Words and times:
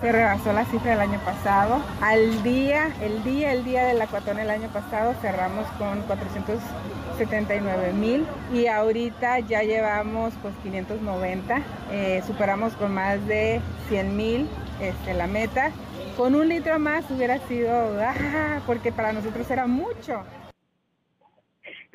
Se 0.00 0.12
rebasó 0.12 0.52
la 0.52 0.64
cifra 0.66 0.92
del 0.92 1.00
año 1.00 1.18
pasado. 1.24 1.82
Al 2.00 2.44
día, 2.44 2.94
el 3.02 3.24
día, 3.24 3.50
el 3.50 3.64
día 3.64 3.86
del 3.86 4.00
acuatón 4.00 4.38
el 4.38 4.50
año 4.50 4.68
pasado 4.68 5.14
cerramos 5.20 5.66
con 5.78 6.02
479 6.02 7.92
mil 7.94 8.24
y 8.54 8.68
ahorita 8.68 9.40
ya 9.40 9.64
llevamos 9.64 10.32
pues 10.40 10.54
590. 10.62 11.60
Eh, 11.90 12.22
superamos 12.24 12.72
con 12.74 12.94
más 12.94 13.26
de 13.26 13.60
100 13.88 14.16
mil 14.16 14.48
este, 14.80 15.12
la 15.12 15.26
meta. 15.26 15.72
Con 16.16 16.36
un 16.36 16.48
litro 16.48 16.78
más 16.78 17.04
hubiera 17.10 17.38
sido, 17.48 18.00
ah, 18.00 18.60
porque 18.64 18.92
para 18.92 19.12
nosotros 19.12 19.50
era 19.50 19.66
mucho. 19.66 20.22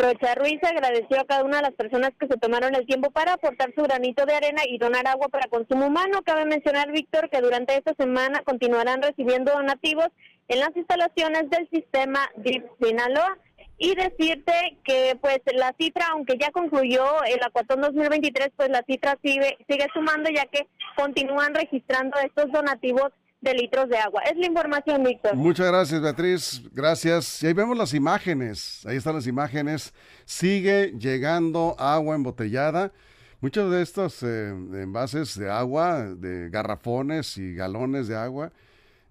Rocha 0.04 0.36
Ruiz 0.36 0.62
agradeció 0.64 1.22
a 1.22 1.24
cada 1.24 1.46
una 1.46 1.58
de 1.58 1.64
las 1.64 1.76
personas 1.76 2.12
que 2.20 2.28
se 2.28 2.36
tomaron 2.36 2.76
el 2.76 2.86
tiempo 2.86 3.10
para 3.12 3.34
aportar 3.34 3.74
su 3.74 3.84
granito 3.84 4.26
de 4.26 4.36
arena 4.36 4.64
y 4.68 4.78
donar 4.78 5.08
agua 5.08 5.30
para 5.30 5.48
consumo 5.48 5.88
humano. 5.88 6.24
Cabe 6.26 6.44
mencionar, 6.44 6.92
Víctor, 6.92 7.30
que 7.30 7.40
durante 7.40 7.78
esta 7.78 7.94
semana 7.98 8.42
continuarán 8.44 9.02
recibiendo 9.02 9.54
donativos 9.54 10.10
en 10.50 10.60
las 10.60 10.76
instalaciones 10.76 11.50
del 11.50 11.70
sistema 11.70 12.20
DIP 12.36 12.66
Sinaloa. 12.82 13.38
Y 13.78 13.96
decirte 13.96 14.78
que 14.84 15.18
pues 15.22 15.40
la 15.56 15.74
cifra, 15.80 16.08
aunque 16.12 16.38
ya 16.38 16.52
concluyó 16.52 17.24
el 17.24 17.42
Acuatón 17.42 17.80
2023, 17.82 18.52
pues 18.58 18.70
la 18.70 18.84
cifra 18.86 19.18
sigue, 19.24 19.58
sigue 19.70 19.88
sumando 19.94 20.30
ya 20.30 20.46
que 20.48 20.68
continúan 20.98 21.56
registrando 21.56 22.20
estos 22.20 22.52
donativos 22.52 23.12
de 23.44 23.54
litros 23.54 23.90
de 23.90 23.98
agua. 23.98 24.22
Es 24.22 24.38
la 24.38 24.48
información, 24.48 25.04
Víctor. 25.04 25.36
Muchas 25.36 25.68
gracias, 25.68 26.02
Beatriz. 26.02 26.62
Gracias. 26.72 27.44
Y 27.44 27.48
ahí 27.48 27.54
vemos 27.54 27.78
las 27.78 27.94
imágenes. 27.94 28.86
Ahí 28.86 28.96
están 28.96 29.16
las 29.16 29.28
imágenes. 29.28 29.94
Sigue 30.26 30.94
llegando 30.98 31.76
agua 31.78 32.16
embotellada. 32.16 32.94
Muchos 33.42 33.70
de 33.70 33.82
estos 33.82 34.24
eh, 34.24 34.50
envases 34.50 35.38
de 35.38 35.52
agua, 35.52 36.06
de 36.16 36.50
garrafones 36.50 37.38
y 37.38 37.54
galones 37.54 38.08
de 38.08 38.16
agua, 38.16 38.54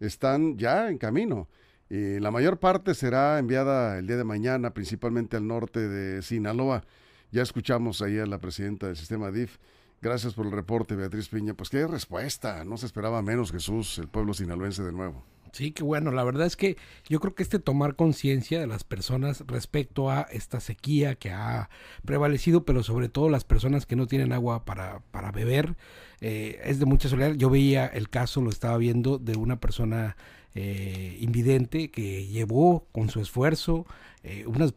están 0.01 0.57
ya 0.57 0.89
en 0.89 0.97
camino. 0.97 1.49
Y 1.91 2.19
la 2.19 2.31
mayor 2.31 2.59
parte 2.59 2.95
será 2.95 3.39
enviada 3.39 3.99
el 3.99 4.07
día 4.07 4.17
de 4.17 4.25
mañana, 4.25 4.73
principalmente 4.73 5.37
al 5.37 5.47
norte 5.47 5.87
de 5.87 6.23
Sinaloa. 6.23 6.85
Ya 7.31 7.43
escuchamos 7.43 8.01
ahí 8.01 8.19
a 8.19 8.25
la 8.25 8.39
presidenta 8.39 8.87
del 8.87 8.97
sistema 8.97 9.31
DIF 9.31 9.59
Gracias 10.03 10.35
por 10.35 10.47
el 10.47 10.53
reporte, 10.53 10.97
Beatriz 10.97 11.29
Piña. 11.29 11.55
Pues 11.55 11.71
qué 11.71 11.87
respuesta, 11.87 12.65
no 12.65 12.77
se 12.77 12.87
esperaba 12.87 13.23
menos 13.23 13.53
Jesús, 13.53 13.99
el 13.99 14.09
pueblo 14.09 14.35
sinaloense 14.35 14.83
de 14.83 14.91
nuevo. 14.91 15.23
Sí, 15.53 15.71
que 15.71 15.85
bueno, 15.85 16.11
la 16.11 16.25
verdad 16.25 16.47
es 16.47 16.57
que 16.57 16.77
yo 17.09 17.21
creo 17.21 17.37
que 17.37 17.45
este 17.45 17.61
tomar 17.61 17.95
conciencia 17.95 18.59
de 18.59 18.67
las 18.67 18.83
personas 18.83 19.45
respecto 19.47 20.11
a 20.11 20.23
esta 20.23 20.59
sequía 20.59 21.15
que 21.15 21.31
ha 21.31 21.71
prevalecido, 22.05 22.65
pero 22.65 22.83
sobre 22.83 23.11
todo 23.11 23.29
las 23.29 23.45
personas 23.45 23.87
que 23.87 23.95
no 23.95 24.09
tienen 24.09 24.33
agua 24.33 24.65
para, 24.65 25.01
para 25.13 25.31
beber, 25.31 25.77
eh, 26.21 26.61
es 26.65 26.81
de 26.81 26.87
mucha 26.87 27.09
soledad. 27.09 27.35
Yo 27.35 27.49
veía 27.49 27.87
el 27.87 28.09
caso, 28.09 28.41
lo 28.41 28.51
estaba 28.51 28.79
viendo, 28.79 29.19
de 29.19 29.37
una 29.37 29.61
persona 29.61 30.17
eh, 30.55 31.17
invidente 31.21 31.91
que 31.91 32.27
llevó 32.27 32.87
con 32.93 33.09
su 33.09 33.21
esfuerzo 33.21 33.87
eh, 34.25 34.45
unas 34.47 34.73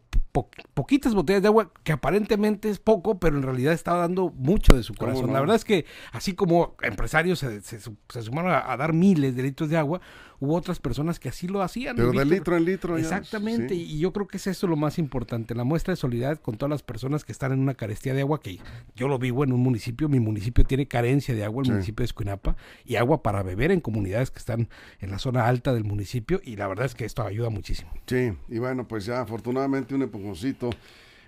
poquitas 0.74 1.14
botellas 1.14 1.40
de 1.40 1.48
agua 1.48 1.72
que 1.82 1.92
aparentemente 1.92 2.68
es 2.68 2.78
poco, 2.78 3.18
pero 3.18 3.36
en 3.36 3.42
realidad 3.42 3.72
estaba 3.72 4.00
dando 4.00 4.30
mucho 4.30 4.74
de 4.74 4.82
su 4.82 4.94
corazón. 4.94 5.32
La 5.32 5.40
verdad 5.40 5.56
es 5.56 5.64
que 5.64 5.86
así 6.12 6.34
como 6.34 6.74
empresarios 6.82 7.38
se, 7.38 7.60
se, 7.62 7.80
sumaron 8.22 8.52
a, 8.52 8.76
dar 8.76 8.92
miles 8.92 9.36
de 9.36 9.44
litros 9.44 9.70
de 9.70 9.76
agua, 9.76 10.00
hubo 10.40 10.54
otras 10.54 10.78
personas 10.78 11.18
que 11.18 11.28
así 11.28 11.48
lo 11.48 11.62
hacían. 11.62 11.96
Pero 11.96 12.12
de 12.12 12.24
litro 12.24 12.56
en 12.56 12.64
litro. 12.64 12.98
Exactamente, 12.98 13.74
y 13.74 13.98
yo 13.98 14.12
creo 14.12 14.26
que 14.26 14.36
es 14.36 14.46
eso 14.46 14.66
lo 14.66 14.76
más 14.76 14.98
importante, 14.98 15.54
la 15.54 15.64
muestra 15.64 15.92
de 15.92 15.96
solidaridad 15.96 16.40
con 16.40 16.56
todas 16.56 16.70
las 16.70 16.82
personas 16.82 17.24
que 17.24 17.32
están 17.32 17.52
en 17.52 17.60
una 17.60 17.74
carestía 17.74 18.12
de 18.12 18.20
agua, 18.20 18.40
que 18.40 18.58
yo 18.94 19.08
lo 19.08 19.18
vivo 19.18 19.44
en 19.44 19.52
un 19.52 19.60
municipio, 19.60 20.08
mi 20.08 20.20
municipio 20.20 20.64
tiene 20.64 20.86
carencia 20.86 21.34
de 21.34 21.44
agua, 21.44 21.62
el 21.64 21.70
municipio 21.70 22.02
de 22.02 22.06
Escuinapa, 22.06 22.56
y 22.84 22.96
agua 22.96 23.22
para 23.22 23.42
beber 23.42 23.70
en 23.70 23.80
comunidades 23.80 24.30
que 24.30 24.38
están 24.38 24.68
en 25.00 25.10
la 25.10 25.18
zona 25.18 25.46
alta 25.46 25.65
del 25.72 25.84
municipio, 25.84 26.40
y 26.44 26.56
la 26.56 26.66
verdad 26.68 26.86
es 26.86 26.94
que 26.94 27.04
esto 27.04 27.22
ayuda 27.22 27.50
muchísimo. 27.50 27.90
Sí, 28.06 28.32
y 28.48 28.58
bueno, 28.58 28.86
pues 28.86 29.06
ya 29.06 29.20
afortunadamente 29.20 29.94
un 29.94 30.02
empujoncito, 30.02 30.70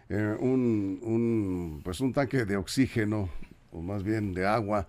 eh, 0.09 0.37
un, 0.41 0.99
un, 1.03 1.81
pues 1.85 2.01
un 2.01 2.13
tanque 2.13 2.45
de 2.45 2.57
oxígeno, 2.57 3.29
o 3.73 3.83
más 3.83 4.03
bien 4.03 4.35
de 4.35 4.47
agua, 4.47 4.87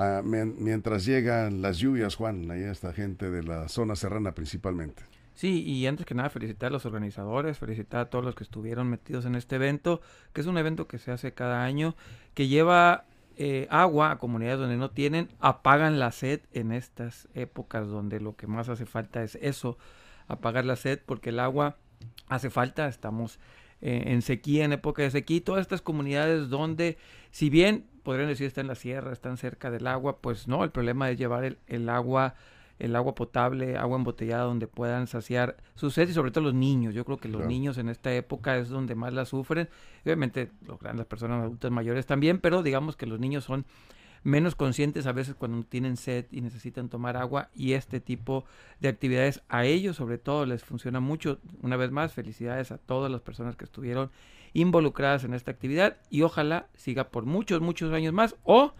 Ah, 0.00 0.22
mientras 0.22 1.04
llegan 1.04 1.60
las 1.60 1.78
lluvias, 1.78 2.14
Juan, 2.14 2.48
ahí 2.52 2.62
esta 2.62 2.92
gente 2.92 3.32
de 3.32 3.42
la 3.42 3.68
zona 3.68 3.96
serrana 3.96 4.30
principalmente. 4.32 5.02
Sí, 5.34 5.64
y 5.64 5.88
antes 5.88 6.06
que 6.06 6.14
nada 6.14 6.30
felicitar 6.30 6.68
a 6.68 6.70
los 6.70 6.86
organizadores, 6.86 7.58
felicitar 7.58 8.02
a 8.02 8.04
todos 8.08 8.24
los 8.24 8.36
que 8.36 8.44
estuvieron 8.44 8.88
metidos 8.88 9.26
en 9.26 9.34
este 9.34 9.56
evento, 9.56 10.00
que 10.32 10.40
es 10.40 10.46
un 10.46 10.56
evento 10.56 10.86
que 10.86 10.98
se 10.98 11.10
hace 11.10 11.34
cada 11.34 11.64
año, 11.64 11.96
que 12.34 12.46
lleva 12.46 13.06
eh, 13.40 13.68
agua 13.70 14.10
a 14.10 14.18
comunidades 14.18 14.58
donde 14.58 14.76
no 14.76 14.90
tienen, 14.90 15.28
apagan 15.38 16.00
la 16.00 16.10
sed 16.10 16.40
en 16.52 16.72
estas 16.72 17.28
épocas 17.34 17.86
donde 17.86 18.18
lo 18.18 18.34
que 18.34 18.48
más 18.48 18.68
hace 18.68 18.84
falta 18.84 19.22
es 19.22 19.36
eso, 19.36 19.78
apagar 20.26 20.64
la 20.64 20.74
sed, 20.74 20.98
porque 21.06 21.30
el 21.30 21.38
agua 21.38 21.76
hace 22.26 22.50
falta, 22.50 22.88
estamos 22.88 23.38
eh, 23.80 24.02
en 24.06 24.22
sequía, 24.22 24.64
en 24.64 24.72
época 24.72 25.02
de 25.02 25.12
sequía, 25.12 25.44
todas 25.44 25.60
estas 25.60 25.82
comunidades 25.82 26.48
donde, 26.48 26.98
si 27.30 27.48
bien 27.48 27.86
podrían 28.02 28.28
decir 28.28 28.48
está 28.48 28.60
en 28.60 28.66
la 28.66 28.74
sierra, 28.74 29.12
están 29.12 29.36
cerca 29.36 29.70
del 29.70 29.86
agua, 29.86 30.18
pues 30.18 30.48
no, 30.48 30.64
el 30.64 30.72
problema 30.72 31.08
es 31.08 31.16
llevar 31.16 31.56
el, 31.68 31.88
agua 31.88 32.34
el 32.78 32.94
agua 32.96 33.14
potable, 33.14 33.76
agua 33.76 33.96
embotellada 33.96 34.44
donde 34.44 34.66
puedan 34.66 35.06
saciar 35.06 35.56
su 35.74 35.90
sed 35.90 36.08
y 36.08 36.12
sobre 36.12 36.30
todo 36.30 36.44
los 36.44 36.54
niños. 36.54 36.94
Yo 36.94 37.04
creo 37.04 37.18
que 37.18 37.28
los 37.28 37.46
niños 37.46 37.78
en 37.78 37.88
esta 37.88 38.14
época 38.14 38.56
es 38.56 38.68
donde 38.68 38.94
más 38.94 39.12
la 39.12 39.24
sufren. 39.24 39.68
Obviamente 40.04 40.50
las 40.94 41.06
personas 41.06 41.42
adultas 41.42 41.70
mayores 41.70 42.06
también, 42.06 42.38
pero 42.38 42.62
digamos 42.62 42.96
que 42.96 43.06
los 43.06 43.18
niños 43.18 43.44
son 43.44 43.66
menos 44.22 44.54
conscientes 44.54 45.06
a 45.06 45.12
veces 45.12 45.34
cuando 45.34 45.62
tienen 45.64 45.96
sed 45.96 46.26
y 46.30 46.40
necesitan 46.40 46.88
tomar 46.88 47.16
agua 47.16 47.50
y 47.54 47.72
este 47.72 48.00
tipo 48.00 48.44
de 48.80 48.88
actividades 48.88 49.42
a 49.48 49.64
ellos 49.64 49.96
sobre 49.96 50.18
todo 50.18 50.46
les 50.46 50.64
funciona 50.64 51.00
mucho. 51.00 51.38
Una 51.62 51.76
vez 51.76 51.90
más, 51.90 52.12
felicidades 52.12 52.72
a 52.72 52.78
todas 52.78 53.10
las 53.10 53.20
personas 53.20 53.56
que 53.56 53.64
estuvieron 53.64 54.10
involucradas 54.54 55.24
en 55.24 55.34
esta 55.34 55.50
actividad 55.50 55.98
y 56.10 56.22
ojalá 56.22 56.68
siga 56.74 57.10
por 57.10 57.26
muchos, 57.26 57.60
muchos 57.60 57.92
años 57.92 58.12
más 58.12 58.36
o 58.44 58.72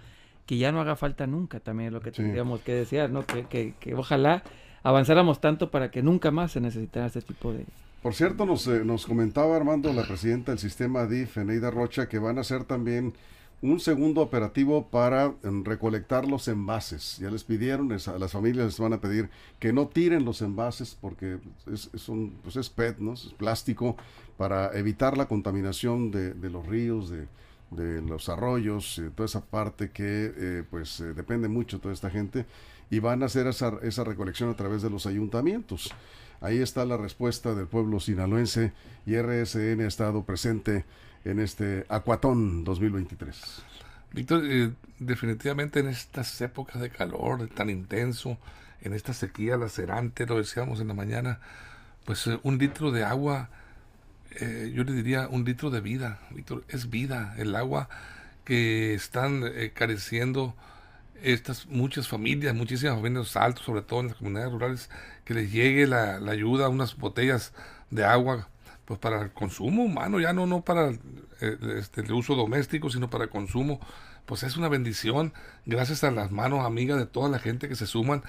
que 0.49 0.57
ya 0.57 0.73
no 0.73 0.81
haga 0.81 0.97
falta 0.97 1.27
nunca, 1.27 1.61
también 1.61 1.89
es 1.89 1.93
lo 1.93 2.01
que 2.01 2.11
tendríamos 2.11 2.63
que 2.63 2.73
desear, 2.73 3.11
¿no? 3.11 3.27
Que, 3.27 3.45
que, 3.45 3.75
que, 3.79 3.95
ojalá 3.95 4.43
avanzáramos 4.83 5.43
tanto 5.43 5.71
para 5.71 5.91
que 5.91 6.03
nunca 6.03 6.31
más 6.31 6.53
se 6.53 6.61
necesitara 6.63 7.05
este 7.05 7.21
tipo 7.21 7.53
de... 7.53 7.67
Por 8.03 8.15
cierto, 8.15 8.47
nos, 8.47 8.67
eh, 8.67 8.83
nos 8.83 9.05
comentaba 9.05 9.57
Armando, 9.57 9.93
la 9.93 10.05
presidenta 10.05 10.51
del 10.51 10.59
sistema 10.59 11.05
DIF, 11.05 11.37
Eneida 11.37 11.71
Rocha, 11.71 12.09
que 12.09 12.19
van 12.19 12.39
a 12.39 12.41
hacer 12.41 12.65
también 12.65 13.13
un 13.61 13.79
segundo 13.79 14.23
operativo 14.23 14.87
para 14.87 15.35
em, 15.43 15.63
recolectar 15.65 16.27
los 16.27 16.49
envases. 16.49 17.19
Ya 17.19 17.31
les 17.31 17.45
pidieron, 17.45 17.93
a 17.93 18.19
las 18.19 18.33
familias 18.33 18.65
les 18.65 18.81
van 18.81 18.95
a 18.95 19.03
pedir 19.03 19.29
que 19.59 19.75
no 19.75 19.89
tiren 19.89 20.25
los 20.25 20.41
envases 20.41 20.97
porque 20.99 21.41
es, 21.71 21.91
es, 21.93 22.09
un, 22.09 22.39
pues 22.43 22.57
es 22.57 22.71
PET, 22.71 23.01
¿no? 23.01 23.13
es 23.13 23.35
plástico, 23.37 23.99
para 24.39 24.75
evitar 24.79 25.19
la 25.19 25.29
contaminación 25.29 26.11
de, 26.11 26.33
de 26.33 26.49
los 26.49 26.65
ríos, 26.67 27.11
de, 27.11 27.27
de, 27.71 28.03
los 28.03 28.29
arroyos, 28.29 29.01
toda 29.15 29.27
esa 29.27 29.45
parte 29.45 29.91
que 29.91 30.33
eh, 30.37 30.65
pues 30.69 31.01
eh, 31.01 31.13
depende 31.15 31.49
mucho 31.49 31.77
de 31.77 31.83
toda 31.83 31.95
esta 31.95 32.11
gente 32.11 32.47
y 32.91 32.99
van 33.01 33.23
a 33.23 33.27
hacer 33.27 33.47
esa, 33.47 33.75
esa 33.83 34.05
recolección 34.05 34.51
a 34.51 34.57
través 34.57 34.83
de 34.83 34.91
los 34.91 35.07
ayuntamientos. 35.07 35.93
Ahí 36.41 36.59
está 36.59 36.85
la 36.85 36.97
respuesta 36.97 37.55
del 37.55 37.67
pueblo 37.67 38.01
sinaloense 38.01 38.73
y 39.07 39.17
RSN 39.17 39.81
ha 39.81 39.87
estado 39.87 40.23
presente 40.23 40.85
en 41.25 41.41
este 41.41 41.85
Acuatón 41.89 42.65
2023. 42.65 43.63
Víctor, 44.13 44.43
eh, 44.47 44.73
definitivamente 44.99 45.81
en 45.81 45.89
estas 45.89 46.41
épocas 46.41 46.81
de 46.81 46.91
calor 46.91 47.49
tan 47.49 47.69
intenso, 47.69 48.39
en 48.81 48.95
esta 48.95 49.13
sequía 49.13 49.57
lacerante, 49.57 50.27
lo 50.27 50.39
decíamos 50.39 50.81
en 50.81 50.89
la 50.89 50.95
mañana, 50.95 51.41
pues 52.05 52.27
eh, 52.27 52.39
un 52.43 52.57
litro 52.59 52.91
de 52.91 53.05
agua, 53.05 53.51
eh, 54.33 54.73
yo 54.75 54.85
le 54.85 54.93
diría 54.93 55.29
un 55.29 55.45
litro 55.45 55.71
de 55.71 55.81
vida, 55.81 56.21
Víctor, 56.31 56.65
es 56.69 56.91
vida, 56.91 57.35
el 57.39 57.55
agua 57.57 57.89
que 58.45 58.95
están 58.95 59.45
careciendo 59.75 60.55
estas 61.23 61.67
muchas 61.67 62.09
familias, 62.09 62.55
muchísimas 62.55 62.95
familias 62.95 63.37
altos, 63.37 63.65
sobre 63.65 63.83
todo 63.83 64.01
en 64.01 64.07
las 64.09 64.17
comunidades 64.17 64.53
rurales, 64.53 64.91
que 65.25 65.35
les 65.35 65.53
llegue 65.53 65.87
la, 65.87 66.19
la 66.19 66.33
ayuda, 66.33 66.69
unas 66.69 66.97
botellas 66.97 67.53
de 67.91 68.05
agua 68.05 68.49
pues 68.89 68.99
para 68.99 69.21
el 69.21 69.33
consumo 69.33 69.83
humano, 69.85 70.19
ya 70.19 70.33
no, 70.33 70.47
no 70.47 70.63
para 70.63 70.89
eh, 70.89 71.59
este, 71.77 72.01
el 72.01 72.11
uso 72.11 72.35
doméstico, 72.35 72.89
sino 72.89 73.11
para 73.11 73.25
el 73.25 73.31
consumo, 73.31 73.81
pues 74.25 74.45
es 74.45 74.57
una 74.57 74.69
bendición, 74.69 75.35
gracias 75.67 76.05
a 76.05 76.11
las 76.11 76.31
manos 76.31 76.65
amigas 76.65 76.99
de 76.99 77.05
toda 77.05 77.29
la 77.29 77.39
gente 77.39 77.69
que 77.69 77.77
se 77.77 77.87
suman, 77.87 78.23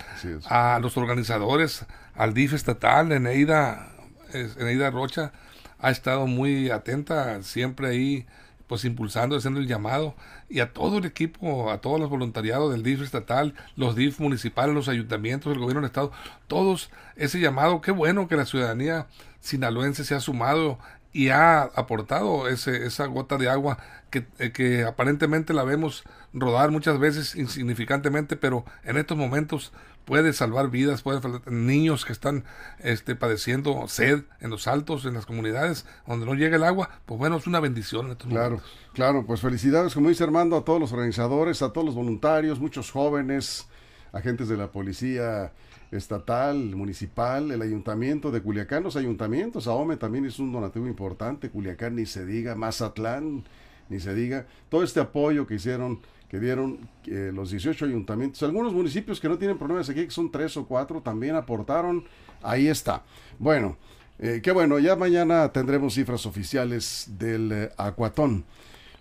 a 0.49 0.79
los 0.81 0.97
organizadores, 0.97 1.85
al 2.13 2.33
DIF 2.33 2.53
estatal, 2.53 3.09
Eneida, 3.13 3.93
Eneida 4.33 4.91
Rocha, 4.91 5.31
ha 5.79 5.91
estado 5.91 6.27
muy 6.27 6.69
atenta, 6.69 7.41
siempre 7.43 7.87
ahí, 7.87 8.25
pues 8.67 8.85
impulsando, 8.85 9.35
haciendo 9.35 9.59
el 9.59 9.67
llamado, 9.67 10.15
y 10.47 10.59
a 10.59 10.73
todo 10.73 10.99
el 10.99 11.05
equipo, 11.05 11.71
a 11.71 11.79
todos 11.81 11.99
los 11.99 12.09
voluntariados 12.09 12.71
del 12.71 12.83
DIF 12.83 13.01
estatal, 13.01 13.55
los 13.75 13.95
DIF 13.95 14.19
municipales, 14.19 14.75
los 14.75 14.89
ayuntamientos, 14.89 15.51
el 15.51 15.59
gobierno 15.59 15.81
del 15.81 15.87
estado, 15.87 16.11
todos 16.47 16.91
ese 17.15 17.39
llamado, 17.39 17.81
qué 17.81 17.91
bueno 17.91 18.27
que 18.27 18.35
la 18.35 18.45
ciudadanía 18.45 19.07
sinaloense 19.39 20.03
se 20.03 20.15
ha 20.15 20.19
sumado 20.19 20.77
y 21.11 21.29
ha 21.29 21.61
aportado 21.61 22.47
ese, 22.47 22.85
esa 22.85 23.05
gota 23.07 23.37
de 23.37 23.49
agua 23.49 23.79
que, 24.11 24.27
eh, 24.37 24.51
que, 24.51 24.83
aparentemente 24.83 25.53
la 25.53 25.63
vemos 25.63 26.03
rodar 26.33 26.71
muchas 26.71 26.99
veces 26.99 27.35
insignificantemente, 27.35 28.35
pero 28.35 28.65
en 28.83 28.97
estos 28.97 29.17
momentos 29.17 29.71
puede 30.05 30.33
salvar 30.33 30.69
vidas, 30.69 31.01
puede 31.03 31.21
niños 31.47 32.05
que 32.05 32.13
están 32.13 32.43
este, 32.79 33.15
padeciendo 33.15 33.87
sed 33.87 34.23
en 34.39 34.49
los 34.49 34.67
altos, 34.67 35.05
en 35.05 35.13
las 35.13 35.25
comunidades 35.25 35.85
donde 36.07 36.25
no 36.25 36.33
llega 36.33 36.55
el 36.55 36.63
agua, 36.63 36.89
pues 37.05 37.19
bueno, 37.19 37.37
es 37.37 37.47
una 37.47 37.59
bendición 37.59 38.07
en 38.07 38.11
estos 38.13 38.27
claro, 38.27 38.49
momentos. 38.49 38.71
Claro, 38.93 39.25
pues 39.25 39.41
felicidades, 39.41 39.93
como 39.93 40.09
dice 40.09 40.23
Armando, 40.23 40.57
a 40.57 40.63
todos 40.63 40.79
los 40.79 40.91
organizadores, 40.93 41.61
a 41.61 41.73
todos 41.73 41.85
los 41.85 41.95
voluntarios, 41.95 42.59
muchos 42.59 42.91
jóvenes, 42.91 43.67
agentes 44.11 44.47
de 44.47 44.57
la 44.57 44.71
policía, 44.71 45.51
estatal, 45.91 46.57
municipal, 46.75 47.51
el 47.51 47.61
ayuntamiento 47.61 48.31
de 48.31 48.41
Culiacán, 48.41 48.83
los 48.83 48.95
ayuntamientos, 48.95 49.67
AOME 49.67 49.97
también 49.97 50.25
es 50.25 50.39
un 50.39 50.51
donativo 50.51 50.87
importante, 50.87 51.49
Culiacán 51.49 51.95
ni 51.95 52.05
se 52.05 52.25
diga, 52.25 52.55
Mazatlán 52.55 53.43
ni 53.89 53.99
se 53.99 54.13
diga, 54.13 54.45
todo 54.69 54.83
este 54.83 54.99
apoyo 54.99 55.47
que 55.47 55.55
hicieron, 55.55 55.99
que 56.29 56.39
dieron 56.39 56.87
eh, 57.07 57.31
los 57.33 57.51
18 57.51 57.85
ayuntamientos, 57.85 58.43
algunos 58.43 58.73
municipios 58.73 59.19
que 59.19 59.27
no 59.27 59.37
tienen 59.37 59.57
problemas 59.57 59.89
aquí, 59.89 60.05
que 60.05 60.11
son 60.11 60.31
tres 60.31 60.55
o 60.57 60.65
cuatro, 60.65 61.01
también 61.01 61.35
aportaron, 61.35 62.05
ahí 62.43 62.67
está. 62.67 63.03
Bueno, 63.39 63.77
eh, 64.19 64.41
qué 64.43 64.51
bueno, 64.51 64.77
ya 64.79 64.95
mañana 64.95 65.51
tendremos 65.51 65.95
cifras 65.95 66.25
oficiales 66.25 67.07
del 67.17 67.51
eh, 67.51 67.71
Acuatón 67.77 68.45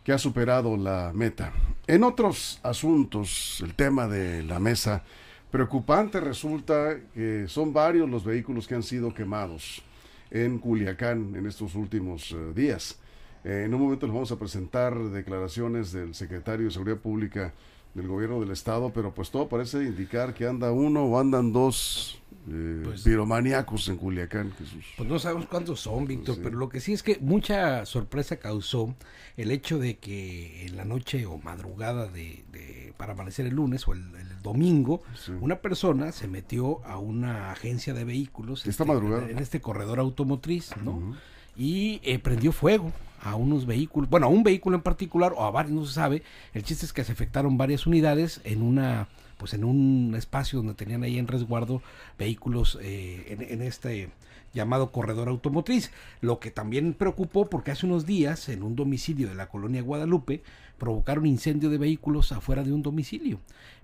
que 0.09 0.15
ha 0.15 0.19
superado 0.19 0.77
la 0.79 1.13
meta. 1.15 1.53
En 1.87 2.03
otros 2.03 2.61
asuntos, 2.63 3.61
el 3.63 3.75
tema 3.75 4.09
de 4.09 4.43
la 4.43 4.59
mesa, 4.59 5.03
Preocupante 5.51 6.21
resulta 6.21 6.99
que 7.15 7.49
son 7.49 7.73
varios 7.73 8.09
los 8.09 8.23
vehículos 8.23 8.69
que 8.69 8.75
han 8.75 8.83
sido 8.83 9.15
quemados 9.15 9.83
en 10.31 10.59
Culiacán 10.59 11.35
en 11.37 11.47
estos 11.47 11.75
últimos 11.75 12.33
uh, 12.33 12.53
días. 12.53 12.99
Eh, 13.45 13.63
en 13.65 13.73
un 13.73 13.81
momento 13.81 14.07
les 14.07 14.15
vamos 14.15 14.31
a 14.31 14.39
presentar 14.39 14.95
declaraciones 14.99 15.91
del 15.93 16.15
secretario 16.15 16.67
de 16.67 16.73
Seguridad 16.73 16.99
Pública 16.99 17.55
del 17.95 18.09
gobierno 18.09 18.41
del 18.41 18.51
estado, 18.51 18.93
pero 18.93 19.15
pues 19.15 19.31
todo 19.31 19.49
parece 19.49 19.85
indicar 19.85 20.35
que 20.35 20.47
anda 20.47 20.71
uno 20.71 21.05
o 21.05 21.19
andan 21.19 21.51
dos 21.51 22.21
eh, 22.51 22.81
pues, 22.85 23.03
piromaníacos 23.03 23.89
en 23.89 23.97
Culiacán, 23.97 24.53
Jesús. 24.59 24.85
Pues 24.97 25.09
no 25.09 25.19
sabemos 25.19 25.47
cuántos 25.47 25.81
son, 25.81 26.07
Víctor, 26.07 26.37
sí. 26.37 26.41
pero 26.43 26.57
lo 26.57 26.69
que 26.69 26.81
sí 26.81 26.93
es 26.93 27.03
que 27.03 27.19
mucha 27.21 27.85
sorpresa 27.87 28.37
causó 28.39 28.95
el 29.37 29.51
hecho 29.51 29.79
de 29.79 29.99
que 29.99 30.67
en 30.67 30.77
la 30.77 30.85
noche 30.85 31.27
o 31.27 31.39
madrugada 31.39 32.07
de, 32.07 32.45
de 32.53 32.93
para 32.97 33.13
amanecer 33.13 33.47
el 33.47 33.55
lunes 33.55 33.87
o 33.87 33.93
el, 33.93 34.01
el 34.17 34.43
domingo, 34.43 35.03
sí. 35.15 35.33
una 35.41 35.57
persona 35.57 36.13
se 36.13 36.29
metió 36.29 36.85
a 36.85 36.99
una 36.99 37.53
agencia 37.53 37.95
de 37.95 38.05
vehículos 38.05 38.61
esta 38.61 38.71
este, 38.71 38.85
madrugada. 38.85 39.29
en 39.31 39.39
este 39.39 39.61
corredor 39.61 39.99
automotriz, 40.01 40.71
¿no? 40.83 40.93
Uh 40.93 41.01
-huh. 41.01 41.17
Y 41.57 42.01
eh, 42.05 42.19
prendió 42.19 42.53
fuego 42.53 42.93
a 43.21 43.35
unos 43.35 43.67
vehículos, 43.67 44.09
bueno, 44.09 44.27
a 44.27 44.29
un 44.29 44.43
vehículo 44.45 44.77
en 44.77 44.83
particular 44.83 45.33
o 45.37 45.45
a 45.45 45.51
varios, 45.51 45.75
no 45.75 45.85
se 45.85 45.95
sabe. 45.95 46.23
El 46.55 46.63
chiste 46.63 46.87
es 46.87 46.93
que 46.93 47.05
se 47.05 47.13
afectaron 47.13 47.59
varias 47.59 47.87
unidades 47.87 48.41
en 48.45 48.63
una 48.63 49.09
pues 49.39 49.55
en 49.55 49.65
un 49.65 50.15
espacio 50.17 50.59
donde 50.59 50.75
tenían 50.75 51.03
ahí 51.03 51.19
en 51.19 51.27
resguardo 51.27 51.83
vehículos 52.19 52.79
eh, 52.83 53.25
en, 53.29 53.43
en, 53.43 53.63
este 53.63 54.11
llamado 54.53 54.93
corredor 54.93 55.29
automotriz, 55.29 55.91
lo 56.21 56.41
que 56.41 56.51
también 56.51 56.93
preocupó 56.93 57.49
porque 57.49 57.71
hace 57.71 57.87
unos 57.87 58.05
días 58.05 58.49
en 58.49 58.63
un 58.63 58.77
domicilio 58.77 59.29
de 59.29 59.35
la 59.35 59.49
colonia 59.49 59.83
Guadalupe 59.83 60.43
provocaron 60.79 61.27
incendio 61.27 61.71
de 61.71 61.79
vehículos 61.79 62.33
afuera 62.33 62.63
de 62.63 62.73
un 62.73 62.83
domicilio, 62.83 63.41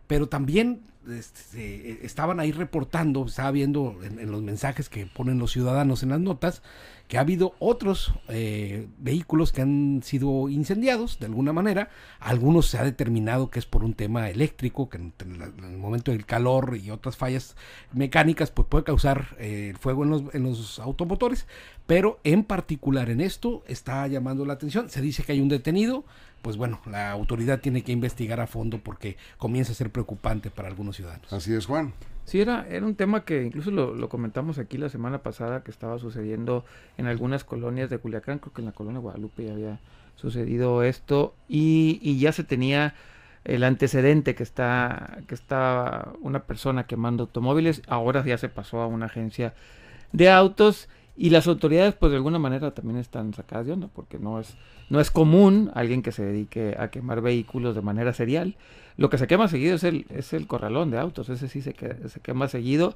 pero 0.07 0.29
también 0.29 0.81
este, 1.11 2.05
estaban 2.05 2.41
ahí 2.41 2.53
reportando, 2.53 3.25
estaba 3.27 3.51
viendo 3.51 3.99
en, 4.03 4.31
los 4.31 4.43
mensajes 4.43 4.89
que 4.89 5.07
ponen 5.07 5.39
los 5.39 5.53
ciudadanos 5.53 6.03
en 6.03 6.11
las 6.11 6.21
notas, 6.21 6.63
que 7.09 7.19
ha 7.19 7.21
habido 7.21 7.55
otros 7.59 8.15
eh, 8.29 8.89
vehículos 8.99 9.53
que 9.53 9.61
han 9.61 10.03
sido 10.03 10.49
incendiados 10.49 11.19
de 11.19 11.27
alguna 11.27 11.53
manera. 11.53 11.91
Algunos 12.19 12.67
se 12.67 12.79
ha 12.79 12.85
determinado 12.85 13.51
que 13.51 13.59
es 13.59 13.67
por 13.67 13.85
un 13.85 13.95
tema 13.95 14.31
eléctrico, 14.31 14.89
que 14.89 14.97
en, 14.97 15.13
en, 15.21 15.65
el 15.65 15.77
momento 15.77 16.13
del 16.13 16.25
calor 16.25 16.79
y 16.83 16.91
otras 16.91 17.17
fallas 17.17 17.57
mecánicas 17.93 18.51
pues 18.51 18.67
puede 18.69 18.85
causar 18.85 19.37
eh, 19.39 19.75
fuego 19.79 20.05
en 20.05 20.11
los, 20.11 20.35
en 20.35 20.43
los 20.45 20.79
automotores. 20.79 21.47
Pero 21.87 22.19
en 22.25 22.45
particular 22.45 23.11
en 23.11 23.21
esto 23.21 23.63
está 23.67 24.07
llamando 24.07 24.47
la 24.47 24.55
atención. 24.55 24.89
Se 24.89 25.03
dice 25.03 25.23
que 25.23 25.33
hay 25.33 25.41
un 25.41 25.49
detenido. 25.49 26.05
Pues 26.41 26.59
bueno, 26.59 26.81
la 26.85 27.11
autoridad 27.11 27.61
tiene 27.61 27.83
que 27.83 27.93
investigar 27.93 28.39
a 28.39 28.47
fondo 28.47 28.79
porque 28.79 29.17
comienza 29.39 29.73
a 29.73 29.75
ser 29.75 29.91
preocupante 29.91 30.51
para 30.51 30.69
algunos 30.69 30.94
ciudadanos. 30.97 31.33
Así 31.33 31.55
es, 31.55 31.67
Juan. 31.67 31.93
Sí, 32.25 32.41
era, 32.41 32.67
era 32.69 32.87
un 32.87 32.95
tema 32.95 33.25
que 33.25 33.43
incluso 33.43 33.71
lo, 33.71 33.95
lo, 33.95 34.09
comentamos 34.09 34.59
aquí 34.59 34.79
la 34.79 34.89
semana 34.89 35.19
pasada 35.19 35.63
que 35.63 35.71
estaba 35.71 35.99
sucediendo 35.99 36.65
en 36.97 37.07
algunas 37.07 37.45
colonias 37.45 37.91
de 37.91 37.99
Culiacán, 37.99 38.39
creo 38.39 38.53
que 38.53 38.63
en 38.63 38.67
la 38.67 38.73
colonia 38.73 39.01
Guadalupe 39.01 39.45
ya 39.45 39.53
había 39.53 39.81
sucedido 40.17 40.83
esto 40.83 41.35
y, 41.49 41.99
y 42.03 42.19
ya 42.19 42.33
se 42.33 42.45
tenía 42.45 42.95
el 43.45 43.63
antecedente 43.63 44.35
que 44.35 44.43
está, 44.43 45.19
que 45.29 45.35
está 45.35 46.13
una 46.23 46.45
persona 46.45 46.87
quemando 46.87 47.25
automóviles, 47.25 47.83
ahora 47.89 48.25
ya 48.25 48.39
se 48.39 48.49
pasó 48.49 48.81
a 48.81 48.87
una 48.87 49.07
agencia 49.07 49.55
de 50.13 50.31
autos 50.31 50.89
y 51.17 51.31
las 51.31 51.47
autoridades 51.47 51.95
pues 51.95 52.11
de 52.11 52.17
alguna 52.17 52.39
manera 52.39 52.73
también 52.73 52.99
están 52.99 53.35
sacadas 53.35 53.67
de 53.67 53.73
onda 53.73 53.89
porque 53.89 54.19
no 54.19 54.41
es, 54.41 54.57
no 54.91 55.01
es 55.01 55.11
común 55.11 55.71
alguien 55.75 56.03
que 56.03 56.13
se 56.13 56.25
dedique 56.25 56.77
a 56.79 56.89
quemar 56.89 57.21
vehículos 57.21 57.75
de 57.75 57.83
manera 57.83 58.13
serial. 58.13 58.57
Lo 58.97 59.11
que 59.11 59.19
se 59.19 59.27
quema 59.27 59.49
seguido 59.49 59.75
es 59.77 59.85
el, 59.85 60.07
es 60.11 60.33
el 60.33 60.47
corralón 60.47 60.91
de 60.91 60.99
autos, 60.99 61.29
ese 61.29 61.49
sí 61.49 61.63
se, 61.63 61.75
se 61.75 62.21
quema 62.21 62.49
seguido. 62.49 62.95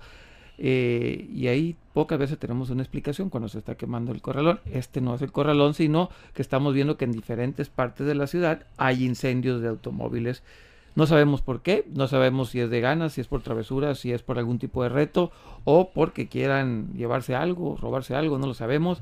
Eh, 0.61 1.29
y 1.33 1.47
ahí 1.47 1.77
pocas 1.95 2.19
veces 2.19 2.37
tenemos 2.37 2.71
una 2.71 2.83
explicación 2.83 3.31
cuando 3.31 3.49
se 3.49 3.59
está 3.59 3.77
quemando 3.77 4.13
el 4.13 4.21
corralón. 4.21 4.61
Este 4.67 5.01
no 5.01 5.15
es 5.15 5.23
el 5.23 5.33
corralón, 5.33 5.75
sino 5.75 6.11
que 6.35 6.43
estamos 6.43 6.75
viendo 6.75 6.97
que 6.97 7.05
en 7.05 7.13
diferentes 7.13 7.69
partes 7.69 8.07
de 8.07 8.15
la 8.15 8.27
ciudad 8.27 8.67
hay 8.77 9.05
incendios 9.05 9.63
de 9.63 9.69
automóviles 9.69 10.43
No 10.97 11.07
sabemos 11.07 11.43
por 11.43 11.63
qué, 11.63 11.85
no 11.95 12.09
sabemos 12.09 12.51
si 12.51 12.61
es 12.61 12.71
de 12.71 12.81
ganas, 12.81 13.13
si 13.13 13.21
es 13.21 13.29
por 13.29 13.43
travesura, 13.43 13.95
si 13.95 14.13
es 14.13 14.23
por 14.23 14.39
algún 14.39 14.59
tipo 14.59 14.83
de 14.83 14.89
reto 14.89 15.31
o 15.65 15.91
porque 15.93 16.29
quieran 16.29 16.93
llevarse 16.95 17.37
algo, 17.37 17.77
robarse 17.77 18.17
algo, 18.17 18.39
no 18.39 18.49
lo 18.49 18.55
sabemos. 18.55 19.01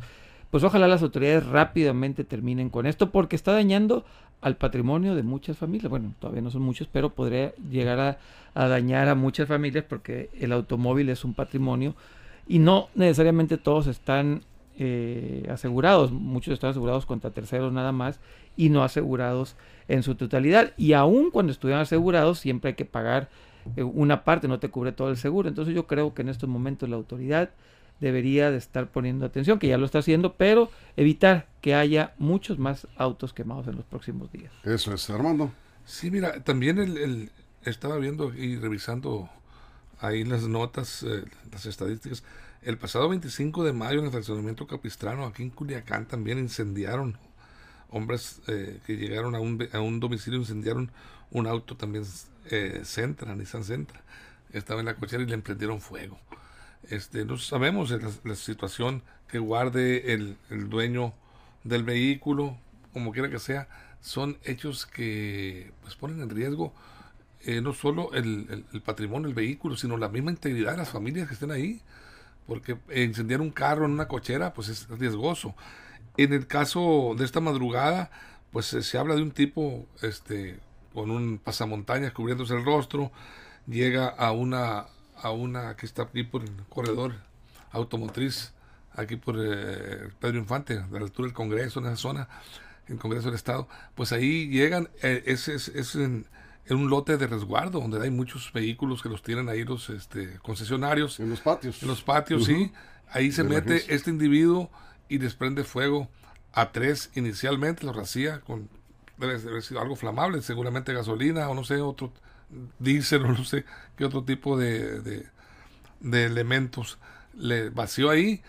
Pues 0.50 0.62
ojalá 0.64 0.88
las 0.88 1.02
autoridades 1.02 1.46
rápidamente 1.46 2.24
terminen 2.24 2.70
con 2.70 2.86
esto 2.86 3.10
porque 3.10 3.36
está 3.36 3.52
dañando 3.52 4.04
al 4.40 4.56
patrimonio 4.56 5.14
de 5.14 5.22
muchas 5.22 5.58
familias. 5.58 5.90
Bueno, 5.90 6.14
todavía 6.18 6.42
no 6.42 6.50
son 6.50 6.62
muchos, 6.62 6.88
pero 6.90 7.10
podría 7.10 7.54
llegar 7.70 8.18
a, 8.54 8.68
dañar 8.68 9.08
a 9.08 9.14
muchas 9.14 9.48
familias 9.48 9.84
porque 9.88 10.30
el 10.38 10.52
automóvil 10.52 11.08
es 11.08 11.24
un 11.24 11.34
patrimonio 11.34 11.94
y 12.46 12.58
no 12.58 12.88
necesariamente 12.94 13.58
todos 13.58 13.86
están 13.86 14.42
eh, 14.78 15.46
asegurados, 15.50 16.12
muchos 16.12 16.54
están 16.54 16.70
asegurados 16.70 17.06
contra 17.06 17.30
terceros 17.30 17.72
nada 17.72 17.92
más 17.92 18.20
y 18.56 18.68
no 18.68 18.84
asegurados 18.84 19.56
en 19.88 20.02
su 20.02 20.14
totalidad. 20.14 20.72
Y 20.76 20.92
aun 20.92 21.30
cuando 21.30 21.52
estuvieran 21.52 21.82
asegurados, 21.82 22.38
siempre 22.38 22.70
hay 22.70 22.74
que 22.74 22.84
pagar 22.84 23.28
eh, 23.74 23.82
una 23.82 24.22
parte, 24.22 24.48
no 24.48 24.60
te 24.60 24.70
cubre 24.70 24.92
todo 24.92 25.10
el 25.10 25.16
seguro. 25.16 25.48
Entonces 25.48 25.74
yo 25.74 25.86
creo 25.86 26.14
que 26.14 26.22
en 26.22 26.28
estos 26.28 26.48
momentos 26.48 26.88
la 26.88 26.96
autoridad 26.96 27.50
debería 28.00 28.50
de 28.50 28.58
estar 28.58 28.88
poniendo 28.88 29.26
atención, 29.26 29.58
que 29.58 29.68
ya 29.68 29.78
lo 29.78 29.86
está 29.86 30.00
haciendo, 30.00 30.34
pero 30.34 30.70
evitar 30.96 31.46
que 31.60 31.74
haya 31.74 32.14
muchos 32.18 32.58
más 32.58 32.86
autos 32.96 33.32
quemados 33.32 33.66
en 33.68 33.76
los 33.76 33.84
próximos 33.84 34.30
días. 34.32 34.52
Eso 34.64 34.92
es, 34.92 35.08
Armando. 35.10 35.52
Sí, 35.84 36.10
mira, 36.10 36.42
también 36.42 36.78
el, 36.78 37.30
estaba 37.64 37.96
viendo 37.96 38.34
y 38.34 38.56
revisando 38.56 39.30
ahí 40.00 40.24
las 40.24 40.42
notas, 40.48 41.02
eh, 41.02 41.24
las 41.52 41.66
estadísticas. 41.66 42.22
El 42.62 42.78
pasado 42.78 43.08
25 43.08 43.64
de 43.64 43.72
mayo 43.72 44.00
en 44.00 44.06
el 44.06 44.10
fraccionamiento 44.10 44.66
Capistrano, 44.66 45.24
aquí 45.24 45.42
en 45.42 45.50
Culiacán, 45.50 46.06
también 46.06 46.38
incendiaron 46.38 47.16
hombres 47.90 48.40
eh, 48.48 48.80
que 48.86 48.96
llegaron 48.96 49.34
a 49.34 49.40
un, 49.40 49.68
a 49.72 49.80
un 49.80 50.00
domicilio, 50.00 50.40
incendiaron 50.40 50.90
un 51.30 51.46
auto 51.46 51.76
también 51.76 52.04
eh, 52.50 52.82
Centra, 52.84 53.34
Nissan 53.34 53.64
Centra. 53.64 54.02
Estaba 54.52 54.80
en 54.80 54.86
la 54.86 54.94
cochera 54.96 55.22
y 55.22 55.26
le 55.26 55.34
emprendieron 55.34 55.80
fuego. 55.80 56.18
Este, 56.90 57.24
no 57.24 57.36
sabemos 57.38 57.90
la, 58.24 58.34
situación 58.34 59.02
que 59.28 59.38
guarde 59.38 60.12
el, 60.12 60.36
dueño 60.68 61.12
del 61.64 61.82
vehículo, 61.82 62.56
como 62.92 63.12
quiera 63.12 63.28
que 63.28 63.38
sea, 63.38 63.68
son 64.00 64.38
hechos 64.44 64.86
que 64.86 65.72
pues 65.82 65.96
ponen 65.96 66.20
en 66.20 66.30
riesgo 66.30 66.72
eh, 67.42 67.60
no 67.60 67.72
solo 67.72 68.12
el, 68.12 68.64
patrimonio, 68.84 69.28
el 69.28 69.34
vehículo, 69.34 69.76
sino 69.76 69.96
la 69.96 70.08
misma 70.08 70.30
integridad 70.30 70.72
de 70.72 70.78
las 70.78 70.88
familias 70.88 71.28
que 71.28 71.34
estén 71.34 71.50
ahí 71.50 71.80
porque 72.46 72.78
incendiar 72.94 73.40
un 73.40 73.50
carro 73.50 73.84
en 73.84 73.92
una 73.92 74.08
cochera 74.08 74.52
pues 74.54 74.68
es 74.68 74.88
riesgoso. 74.88 75.54
En 76.16 76.32
el 76.32 76.46
caso 76.46 77.14
de 77.16 77.24
esta 77.24 77.40
madrugada, 77.40 78.10
pues 78.52 78.66
se 78.66 78.98
habla 78.98 79.14
de 79.14 79.22
un 79.22 79.32
tipo 79.32 79.86
este 80.02 80.58
con 80.94 81.10
un 81.10 81.38
pasamontañas 81.38 82.12
cubriéndose 82.12 82.54
el 82.54 82.64
rostro, 82.64 83.12
llega 83.66 84.08
a 84.08 84.32
una 84.32 84.86
a 85.22 85.30
una 85.30 85.76
que 85.76 85.86
está 85.86 86.02
aquí 86.02 86.22
por 86.22 86.42
el 86.42 86.50
corredor 86.68 87.14
automotriz, 87.70 88.52
aquí 88.92 89.16
por 89.16 89.36
eh, 89.38 90.08
Pedro 90.20 90.38
Infante, 90.38 90.78
a 90.78 90.86
la 90.90 91.00
altura 91.00 91.26
del 91.26 91.34
Congreso, 91.34 91.80
en 91.80 91.86
esa 91.86 91.96
zona, 91.96 92.28
el 92.88 92.98
Congreso 92.98 93.26
del 93.26 93.34
Estado, 93.34 93.68
pues 93.94 94.12
ahí 94.12 94.48
llegan, 94.48 94.88
eh, 95.02 95.22
ese 95.26 95.54
es, 95.54 95.94
en, 95.94 96.26
en 96.66 96.76
un 96.76 96.88
lote 96.88 97.16
de 97.16 97.26
resguardo 97.26 97.80
donde 97.80 98.00
hay 98.00 98.10
muchos 98.10 98.52
vehículos 98.52 99.02
que 99.02 99.08
los 99.08 99.22
tienen 99.22 99.48
ahí 99.48 99.64
los 99.64 99.90
este, 99.90 100.38
concesionarios. 100.38 101.20
En 101.20 101.30
los 101.30 101.40
patios. 101.40 101.82
En 101.82 101.88
los 101.88 102.02
patios, 102.02 102.44
sí. 102.44 102.72
Ahí 103.10 103.30
se 103.32 103.44
mete 103.44 103.94
este 103.94 104.10
individuo 104.10 104.70
y 105.08 105.18
desprende 105.18 105.62
fuego 105.62 106.08
a 106.52 106.72
tres 106.72 107.10
inicialmente, 107.14 107.84
lo 107.84 107.92
racía 107.92 108.40
con 108.40 108.68
debe 109.16 109.34
haber 109.34 109.62
sido 109.62 109.80
algo 109.80 109.96
flamable, 109.96 110.42
seguramente 110.42 110.92
gasolina 110.92 111.48
o 111.48 111.54
no 111.54 111.64
sé, 111.64 111.80
otro 111.80 112.12
diésel 112.78 113.24
o 113.24 113.28
no 113.28 113.44
sé 113.44 113.64
qué 113.96 114.04
otro 114.04 114.24
tipo 114.24 114.56
de, 114.56 115.00
de, 116.00 116.24
elementos. 116.24 116.98
Le 117.34 117.70
vació 117.70 118.10
ahí 118.10 118.42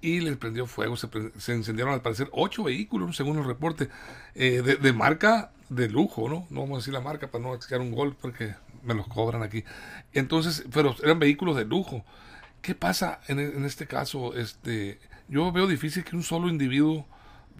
y 0.00 0.20
le 0.20 0.36
prendió 0.36 0.66
fuego. 0.66 0.96
Se, 0.96 1.08
se, 1.38 1.54
incendiaron 1.54 1.94
al 1.94 2.02
parecer 2.02 2.28
ocho 2.32 2.64
vehículos, 2.64 3.16
según 3.16 3.38
el 3.38 3.44
reporte, 3.44 3.88
eh, 4.34 4.62
de, 4.62 4.92
marca 4.92 5.52
de 5.68 5.88
lujo, 5.88 6.28
¿no? 6.28 6.46
No 6.50 6.60
vamos 6.60 6.76
a 6.76 6.78
decir 6.78 6.94
la 6.94 7.00
marca 7.00 7.30
para 7.30 7.44
no 7.44 7.54
echar 7.54 7.80
un 7.80 7.92
gol 7.92 8.16
porque 8.20 8.54
me 8.82 8.94
los 8.94 9.06
cobran 9.08 9.42
aquí. 9.42 9.64
Entonces, 10.12 10.64
pero 10.72 10.94
eran 11.02 11.18
vehículos 11.18 11.56
de 11.56 11.64
lujo. 11.64 12.04
¿Qué 12.62 12.74
pasa 12.74 13.20
en, 13.28 13.38
en 13.38 13.64
este 13.64 13.86
caso? 13.86 14.34
Este, 14.34 15.00
yo 15.28 15.52
veo 15.52 15.66
difícil 15.66 16.04
que 16.04 16.16
un 16.16 16.22
solo 16.22 16.48
individuo 16.48 17.06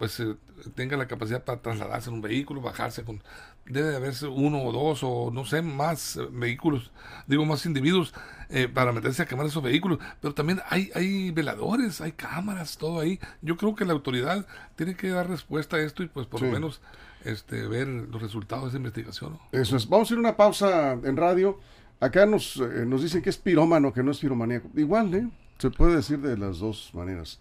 pues 0.01 0.19
eh, 0.19 0.35
tenga 0.73 0.97
la 0.97 1.07
capacidad 1.07 1.43
para 1.43 1.61
trasladarse 1.61 2.09
en 2.09 2.15
un 2.15 2.21
vehículo, 2.23 2.59
bajarse 2.59 3.03
con 3.03 3.21
debe 3.65 3.89
de 3.89 3.95
haberse 3.95 4.27
uno 4.27 4.63
o 4.63 4.71
dos 4.71 5.01
o 5.03 5.31
no 5.31 5.45
sé 5.45 5.61
más 5.61 6.17
eh, 6.17 6.27
vehículos, 6.31 6.91
digo 7.27 7.45
más 7.45 7.65
individuos 7.65 8.13
eh, 8.49 8.67
para 8.67 8.91
meterse 8.91 9.21
a 9.21 9.25
quemar 9.25 9.45
esos 9.45 9.63
vehículos, 9.63 9.99
pero 10.19 10.33
también 10.33 10.61
hay 10.69 10.91
hay 10.93 11.31
veladores, 11.31 12.01
hay 12.01 12.11
cámaras, 12.11 12.77
todo 12.77 12.99
ahí. 12.99 13.19
Yo 13.41 13.57
creo 13.57 13.75
que 13.75 13.85
la 13.85 13.93
autoridad 13.93 14.45
tiene 14.75 14.95
que 14.95 15.09
dar 15.09 15.29
respuesta 15.29 15.77
a 15.77 15.81
esto 15.81 16.03
y 16.03 16.07
pues 16.07 16.27
por 16.27 16.41
lo 16.41 16.51
menos 16.51 16.81
este 17.23 17.67
ver 17.67 17.87
los 17.87 18.21
resultados 18.21 18.65
de 18.65 18.69
esa 18.69 18.77
investigación. 18.77 19.39
Eso 19.51 19.77
es. 19.77 19.87
Vamos 19.87 20.09
a 20.09 20.13
ir 20.13 20.17
a 20.17 20.21
una 20.21 20.37
pausa 20.37 20.93
en 20.93 21.15
radio. 21.15 21.59
Acá 21.99 22.25
nos 22.25 22.57
nos 22.57 23.03
dicen 23.03 23.21
que 23.21 23.29
es 23.29 23.37
pirómano, 23.37 23.93
que 23.93 24.03
no 24.03 24.11
es 24.11 24.19
piromaníaco. 24.19 24.69
Igual, 24.75 25.13
¿eh? 25.13 25.29
Se 25.59 25.69
puede 25.69 25.97
decir 25.97 26.19
de 26.19 26.37
las 26.37 26.57
dos 26.57 26.89
maneras. 26.93 27.39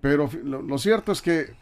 Pero 0.00 0.28
lo 0.42 0.78
cierto 0.78 1.12
es 1.12 1.22
que 1.22 1.54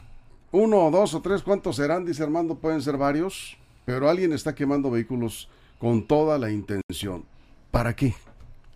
uno 0.50 0.86
o 0.86 0.90
dos 0.90 1.14
o 1.14 1.20
tres, 1.20 1.42
¿cuántos 1.42 1.76
serán? 1.76 2.04
Dice 2.06 2.22
Armando, 2.22 2.54
pueden 2.54 2.80
ser 2.80 2.96
varios, 2.96 3.57
pero 3.88 4.10
alguien 4.10 4.34
está 4.34 4.54
quemando 4.54 4.90
vehículos 4.90 5.48
con 5.78 6.06
toda 6.06 6.36
la 6.36 6.50
intención. 6.50 7.24
¿Para 7.70 7.96
qué? 7.96 8.14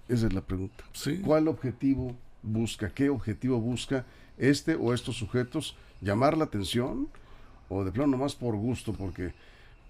Esa 0.09 0.27
es 0.27 0.33
la 0.33 0.41
pregunta. 0.41 0.85
¿Cuál 1.23 1.49
objetivo 1.49 2.17
busca? 2.43 2.89
¿Qué 2.89 3.11
objetivo 3.11 3.61
busca 3.61 4.07
este 4.39 4.75
o 4.75 4.95
estos 4.95 5.19
sujetos? 5.19 5.77
¿Llamar 6.01 6.39
la 6.39 6.45
atención? 6.45 7.09
¿O 7.69 7.85
de 7.85 7.93
plano 7.93 8.13
nomás 8.13 8.35
por 8.35 8.57
gusto? 8.57 8.95
Porque 8.95 9.35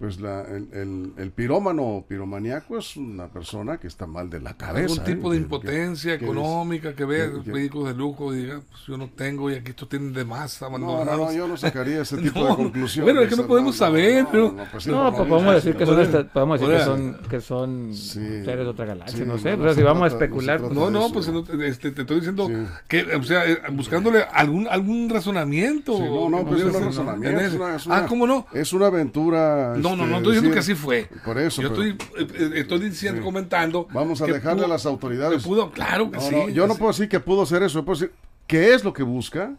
pues 0.03 0.19
la, 0.19 0.41
el, 0.41 1.13
el, 1.17 1.31
pirómano 1.31 1.81
o 1.83 2.05
piromaníaco 2.05 2.77
es 2.77 2.97
una 2.97 3.29
persona 3.29 3.77
que 3.77 3.87
está 3.87 4.05
mal 4.05 4.29
de 4.29 4.41
la 4.41 4.57
cabeza. 4.57 5.01
Algún 5.01 5.05
tipo 5.05 5.31
¿eh? 5.31 5.37
de 5.37 5.41
impotencia 5.41 6.13
económica 6.15 6.93
que, 6.93 7.05
ve 7.05 7.29
vehículos 7.45 7.87
de 7.87 7.93
lujo 7.93 8.33
y 8.33 8.39
diga, 8.39 8.59
pues 8.69 8.83
yo 8.85 8.97
no 8.97 9.07
tengo 9.07 9.49
y 9.49 9.55
aquí 9.55 9.69
estos 9.69 9.87
tienen 9.87 10.11
de 10.11 10.25
más 10.25 10.61
No, 10.61 10.77
no, 10.77 11.05
no, 11.05 11.31
yo 11.31 11.47
no 11.47 11.55
sacaría 11.55 12.01
ese 12.01 12.17
tipo 12.21 12.45
de 12.45 12.53
conclusión. 12.53 13.05
Bueno, 13.05 13.21
es 13.21 13.29
que 13.29 13.37
no 13.37 13.47
podemos 13.47 13.77
saber, 13.77 14.27
pero... 14.29 14.51
No, 14.51 15.13
pues, 15.13 15.27
podemos 15.29 15.55
decir 15.55 15.77
que 15.77 15.85
son, 15.85 16.29
podemos 16.33 16.59
decir 16.59 16.75
que 16.75 16.83
son, 16.83 17.17
que 17.29 17.39
son 17.39 17.93
seres 17.93 18.45
de 18.45 18.67
otra 18.67 18.85
galaxia, 18.85 19.23
no 19.23 19.37
sé, 19.37 19.55
pero 19.55 19.73
si 19.73 19.83
vamos 19.83 20.03
a 20.03 20.07
especular... 20.07 20.59
No, 20.59 20.89
no, 20.89 21.13
pues 21.13 21.31
este, 21.61 21.91
te 21.91 22.01
estoy 22.01 22.17
diciendo 22.17 22.49
que, 22.89 23.03
o 23.03 23.23
sea, 23.23 23.49
eh, 23.49 23.57
buscándole 23.71 24.21
algún, 24.33 24.67
algún 24.67 25.09
razonamiento. 25.09 25.97
no, 25.97 26.29
no, 26.29 26.45
pues 26.45 26.61
es 26.61 26.75
un 26.75 26.83
razonamiento. 26.83 27.65
Ah, 27.89 28.05
¿cómo 28.05 28.27
no? 28.27 28.47
Es 28.51 28.73
una 28.73 28.87
aventura... 28.87 29.75
No, 29.77 29.92
no, 29.95 30.05
no, 30.05 30.17
estoy 30.17 30.33
diciendo 30.33 30.53
que 30.53 30.59
así 30.59 30.75
fue. 30.75 31.09
Por 31.23 31.37
eso. 31.37 31.61
Yo 31.61 31.69
estoy, 31.69 31.97
eh, 32.17 32.51
estoy 32.55 32.79
diciendo, 32.79 33.21
comentando. 33.21 33.87
Vamos 33.93 34.21
a 34.21 34.25
dejarle 34.25 34.65
a 34.65 34.67
las 34.67 34.85
autoridades. 34.85 35.43
pudo, 35.43 35.71
claro 35.71 36.11
que 36.11 36.19
sí. 36.19 36.35
yo 36.53 36.67
no 36.67 36.75
puedo 36.75 36.91
decir 36.91 37.09
que 37.09 37.19
pudo 37.19 37.45
ser 37.45 37.63
eso. 37.63 37.83
puedo 37.85 37.99
decir, 37.99 38.15
¿qué 38.47 38.73
es 38.73 38.83
lo 38.83 38.93
que 38.93 39.03
busca? 39.03 39.55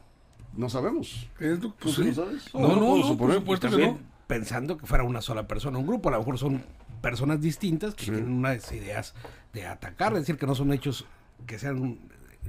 No 0.56 0.68
sabemos. 0.68 1.28
¿Qué 1.38 1.52
es 1.52 1.62
lo, 1.62 1.74
pues, 1.74 1.98
¿No 1.98 2.14
sabes? 2.14 2.54
No, 2.54 2.60
no, 2.60 2.76
no, 2.76 2.96
no 3.08 3.16
por 3.16 3.32
supuesto 3.34 3.70
que 3.70 3.86
no. 3.86 3.98
Pensando 4.26 4.78
que 4.78 4.86
fuera 4.86 5.04
una 5.04 5.20
sola 5.20 5.46
persona, 5.46 5.78
un 5.78 5.86
grupo, 5.86 6.08
a 6.08 6.12
lo 6.12 6.18
mejor 6.18 6.38
son 6.38 6.64
personas 7.02 7.40
distintas 7.40 7.94
que 7.94 8.04
tienen 8.04 8.32
unas 8.32 8.72
ideas 8.72 9.14
de 9.52 9.66
atacar, 9.66 10.14
es 10.14 10.20
decir, 10.20 10.38
que 10.38 10.46
no 10.46 10.54
son 10.54 10.72
hechos 10.72 11.04
que 11.46 11.58
sean 11.58 11.98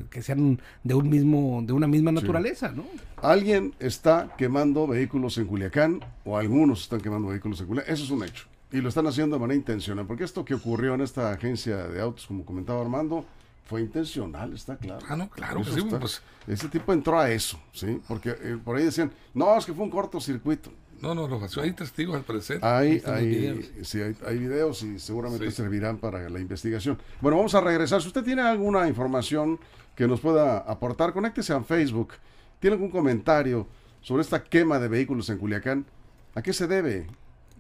que 0.10 0.22
sean 0.22 0.60
de 0.84 0.94
un 0.94 1.10
mismo 1.10 1.62
de 1.64 1.74
una 1.74 1.88
misma 1.88 2.12
naturaleza, 2.12 2.72
¿no? 2.72 2.86
Alguien 3.18 3.74
está 3.80 4.36
quemando 4.38 4.88
vehículos 4.88 5.38
en 5.38 5.46
Culiacán 5.46 6.00
o 6.24 6.38
algunos 6.38 6.82
están 6.82 7.02
quemando 7.02 7.30
vehículos 7.30 7.60
en 7.62 7.68
Culiacán, 7.68 7.94
eso 7.94 8.04
es 8.04 8.12
un 8.12 8.24
hecho. 8.24 8.46
Y 8.72 8.82
lo 8.82 8.90
están 8.90 9.08
haciendo 9.08 9.36
de 9.38 9.40
manera 9.40 9.58
intencional, 9.58 10.06
porque 10.06 10.24
esto 10.24 10.44
que 10.44 10.54
ocurrió 10.54 10.96
en 10.96 11.02
esta 11.02 11.32
agencia 11.32 11.88
de 11.88 12.02
autos, 12.02 12.28
como 12.28 12.44
comentaba 12.44 12.82
Armando, 12.82 13.26
fue 13.66 13.82
intencional, 13.82 14.54
está 14.54 14.78
claro. 14.78 15.06
Ah, 15.10 15.16
no, 15.16 15.30
claro 15.30 15.64
sí, 15.64 15.82
pues. 15.90 16.22
Ese 16.48 16.68
tipo 16.68 16.94
entró 16.94 17.20
a 17.20 17.32
eso, 17.32 17.60
¿sí? 17.74 18.00
Porque 18.08 18.30
eh, 18.30 18.58
por 18.64 18.78
ahí 18.78 18.86
decían, 18.86 19.12
no, 19.34 19.58
es 19.58 19.66
que 19.66 19.74
fue 19.74 19.84
un 19.84 19.90
cortocircuito. 19.90 20.72
No, 21.02 21.14
no, 21.14 21.28
lo 21.28 21.40
Hay 21.62 21.74
testigos 21.74 22.16
al 22.16 22.24
parecer. 22.24 22.60
Hay, 22.64 23.02
hay, 23.06 23.74
sí, 23.84 24.02
hay, 24.02 24.16
hay, 24.26 24.38
videos 24.38 24.82
y 24.84 24.98
seguramente 25.00 25.52
servirán 25.52 25.98
para 25.98 26.30
la 26.30 26.40
investigación. 26.40 26.98
Bueno, 27.22 27.38
vamos 27.38 27.54
a 27.56 27.62
regresar. 27.62 28.02
Si 28.02 28.08
usted 28.08 28.24
tiene 28.24 28.42
alguna 28.42 28.88
información 28.88 29.60
que 29.96 30.08
nos 30.08 30.20
pueda 30.20 30.58
aportar, 30.60 31.14
conéctese 31.14 31.54
a 31.54 31.62
Facebook. 31.62 32.14
¿Tiene 32.60 32.76
algún 32.76 32.90
comentario 32.90 33.68
sobre 34.02 34.22
esta 34.22 34.44
quema 34.44 34.80
de 34.80 34.88
vehículos 34.88 35.30
en 35.30 35.38
Culiacán? 35.38 35.86
¿A 36.34 36.42
qué 36.42 36.54
se 36.54 36.68
debe? 36.68 37.08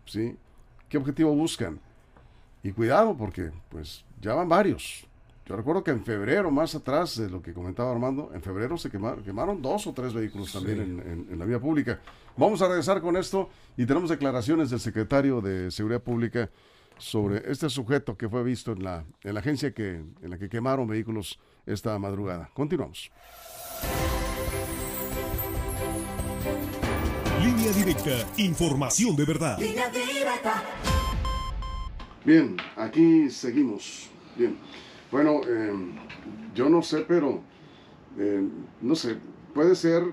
¿Sí? 0.05 0.35
¿Qué 0.89 0.97
objetivo 0.97 1.33
buscan? 1.35 1.79
Y 2.63 2.71
cuidado 2.71 3.15
porque 3.15 3.51
pues 3.69 4.03
ya 4.21 4.33
van 4.33 4.49
varios. 4.49 5.05
Yo 5.45 5.55
recuerdo 5.55 5.83
que 5.83 5.91
en 5.91 6.03
febrero, 6.03 6.49
más 6.49 6.73
atrás 6.73 7.17
de 7.17 7.29
lo 7.29 7.39
que 7.39 7.53
comentaba 7.53 7.91
Armando, 7.91 8.31
en 8.33 8.41
febrero 8.41 8.77
se 8.77 8.89
quemaron, 8.89 9.23
quemaron 9.23 9.61
dos 9.61 9.85
o 9.85 9.93
tres 9.93 10.11
vehículos 10.11 10.51
también 10.51 10.81
en, 10.81 11.27
en, 11.29 11.37
la 11.37 11.45
vía 11.45 11.59
pública. 11.59 11.99
Vamos 12.35 12.63
a 12.63 12.67
regresar 12.67 12.99
con 12.99 13.15
esto 13.15 13.49
y 13.77 13.85
tenemos 13.85 14.09
declaraciones 14.09 14.71
del 14.71 14.79
secretario 14.79 15.41
de 15.41 15.69
Seguridad 15.69 16.01
Pública 16.01 16.49
sobre 16.97 17.43
este 17.51 17.69
sujeto 17.69 18.17
que 18.17 18.27
fue 18.27 18.43
visto 18.43 18.71
en 18.71 18.83
la, 18.83 19.05
en 19.23 19.33
la 19.35 19.39
agencia 19.39 19.71
que, 19.71 20.03
en 20.21 20.29
la 20.31 20.39
que 20.39 20.49
quemaron 20.49 20.87
vehículos 20.87 21.39
esta 21.67 21.99
madrugada. 21.99 22.49
Continuamos. 22.55 23.11
Línea 27.43 27.71
directa, 27.71 28.11
información 28.37 29.15
de 29.15 29.25
verdad. 29.25 29.59
Bien, 32.25 32.57
aquí 32.75 33.29
seguimos. 33.29 34.09
Bien. 34.35 34.57
Bueno, 35.15 35.39
eh, 35.47 35.71
yo 36.53 36.67
no 36.67 36.81
sé, 36.81 37.05
pero 37.07 37.39
eh, 38.19 38.43
no 38.81 38.95
sé, 38.95 39.15
puede 39.53 39.73
ser 39.75 40.03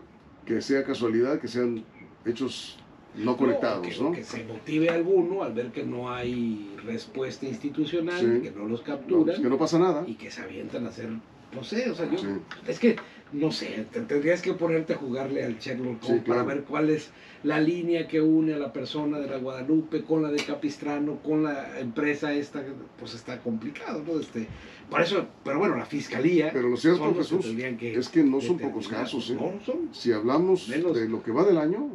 que 0.47 0.61
sea 0.61 0.85
casualidad 0.85 1.41
que 1.41 1.49
sean 1.49 1.85
hechos 2.25 2.77
no 3.17 3.37
conectados, 3.37 3.85
que, 3.89 4.01
¿no? 4.01 4.13
Que 4.13 4.23
se 4.23 4.45
motive 4.45 4.91
alguno 4.91 5.43
al 5.43 5.55
ver 5.55 5.73
que 5.73 5.83
no 5.83 6.09
hay 6.09 6.77
respuesta 6.85 7.47
institucional, 7.47 8.21
Sí. 8.21 8.43
que 8.49 8.53
no 8.57 8.69
los 8.69 8.79
No, 8.83 8.87
capturan 8.87 9.25
pues 9.25 9.41
que 9.41 9.49
no 9.49 9.59
pasa 9.59 9.81
nada. 9.81 10.05
y 10.07 10.15
que 10.15 10.31
se 10.31 10.41
avientan 10.43 10.87
a 10.87 10.91
hacer, 10.91 11.09
no 11.53 11.65
sé, 11.65 11.91
o 11.91 11.97
sea, 11.97 12.09
yo, 12.09 12.19
Sí. 12.19 12.27
es 12.69 12.79
que, 12.79 12.95
no 13.33 13.51
sé, 13.53 13.87
te- 13.93 14.01
tendrías 14.03 14.43
que 14.43 14.53
ponerte 14.55 14.93
a 14.95 14.97
jugarle 14.97 15.45
al 15.45 15.59
Sherlock 15.59 16.03
Sí, 16.03 16.09
Holmes 16.13 16.25
para 16.25 16.43
claro. 16.43 16.47
ver 16.47 16.65
cuál 16.65 16.91
es 16.91 17.11
la 17.45 17.61
línea 17.61 18.07
que 18.07 18.21
une 18.21 18.55
a 18.55 18.59
la 18.59 18.73
persona 18.73 19.19
de 19.19 19.29
la 19.29 19.39
Guadalupe 19.39 20.03
con 20.03 20.23
la 20.23 20.31
de 20.31 20.43
Capistrano, 20.45 21.17
con 21.23 21.43
la 21.45 21.81
empresa 21.81 22.33
esta, 22.33 22.63
pues 22.99 23.15
está 23.15 23.39
complicado, 23.41 24.03
¿no? 24.07 24.21
Este, 24.21 24.47
por 24.91 25.01
eso, 25.01 25.27
pero 25.45 25.59
bueno, 25.59 25.77
la 25.77 25.87
fiscalía... 25.87 26.51
Pero 26.53 26.69
lo 26.69 26.77
cierto, 26.77 27.05
los 27.07 27.15
que 27.15 27.23
Jesús, 27.23 27.41
tendrían 27.47 27.77
que 27.77 27.95
es 27.95 28.09
que 28.09 28.23
no 28.23 28.41
son 28.41 28.59
pocos 28.59 28.87
casos, 28.89 29.31
¿eh? 29.31 29.35
No, 29.35 29.53
no 29.53 29.61
son. 29.65 29.89
Si 29.93 30.13
hablamos 30.13 30.69
Menos. 30.69 30.95
de 30.95 31.09
lo 31.09 31.23
que 31.23 31.33
va 31.33 31.45
del 31.45 31.59
año, 31.59 31.89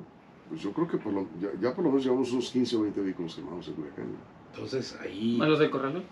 pues 0.50 0.62
yo 0.62 0.72
creo 0.72 0.88
que 0.88 0.98
por 0.98 1.14
lo- 1.14 1.28
ya, 1.40 1.50
ya 1.62 1.74
por 1.76 1.84
lo 1.84 1.92
menos 1.92 2.04
llevamos 2.04 2.32
unos 2.32 2.50
15 2.52 2.76
o 2.78 2.82
20 2.82 3.02
vehículos 3.02 3.36
quemados 3.36 3.68
en 3.68 3.74
Culiacán. 3.76 4.06
Entonces 4.54 4.98
ahí... 5.02 5.40
¿A 5.42 5.46
los 5.46 5.60
del 5.60 5.70
corralón? 5.70 6.04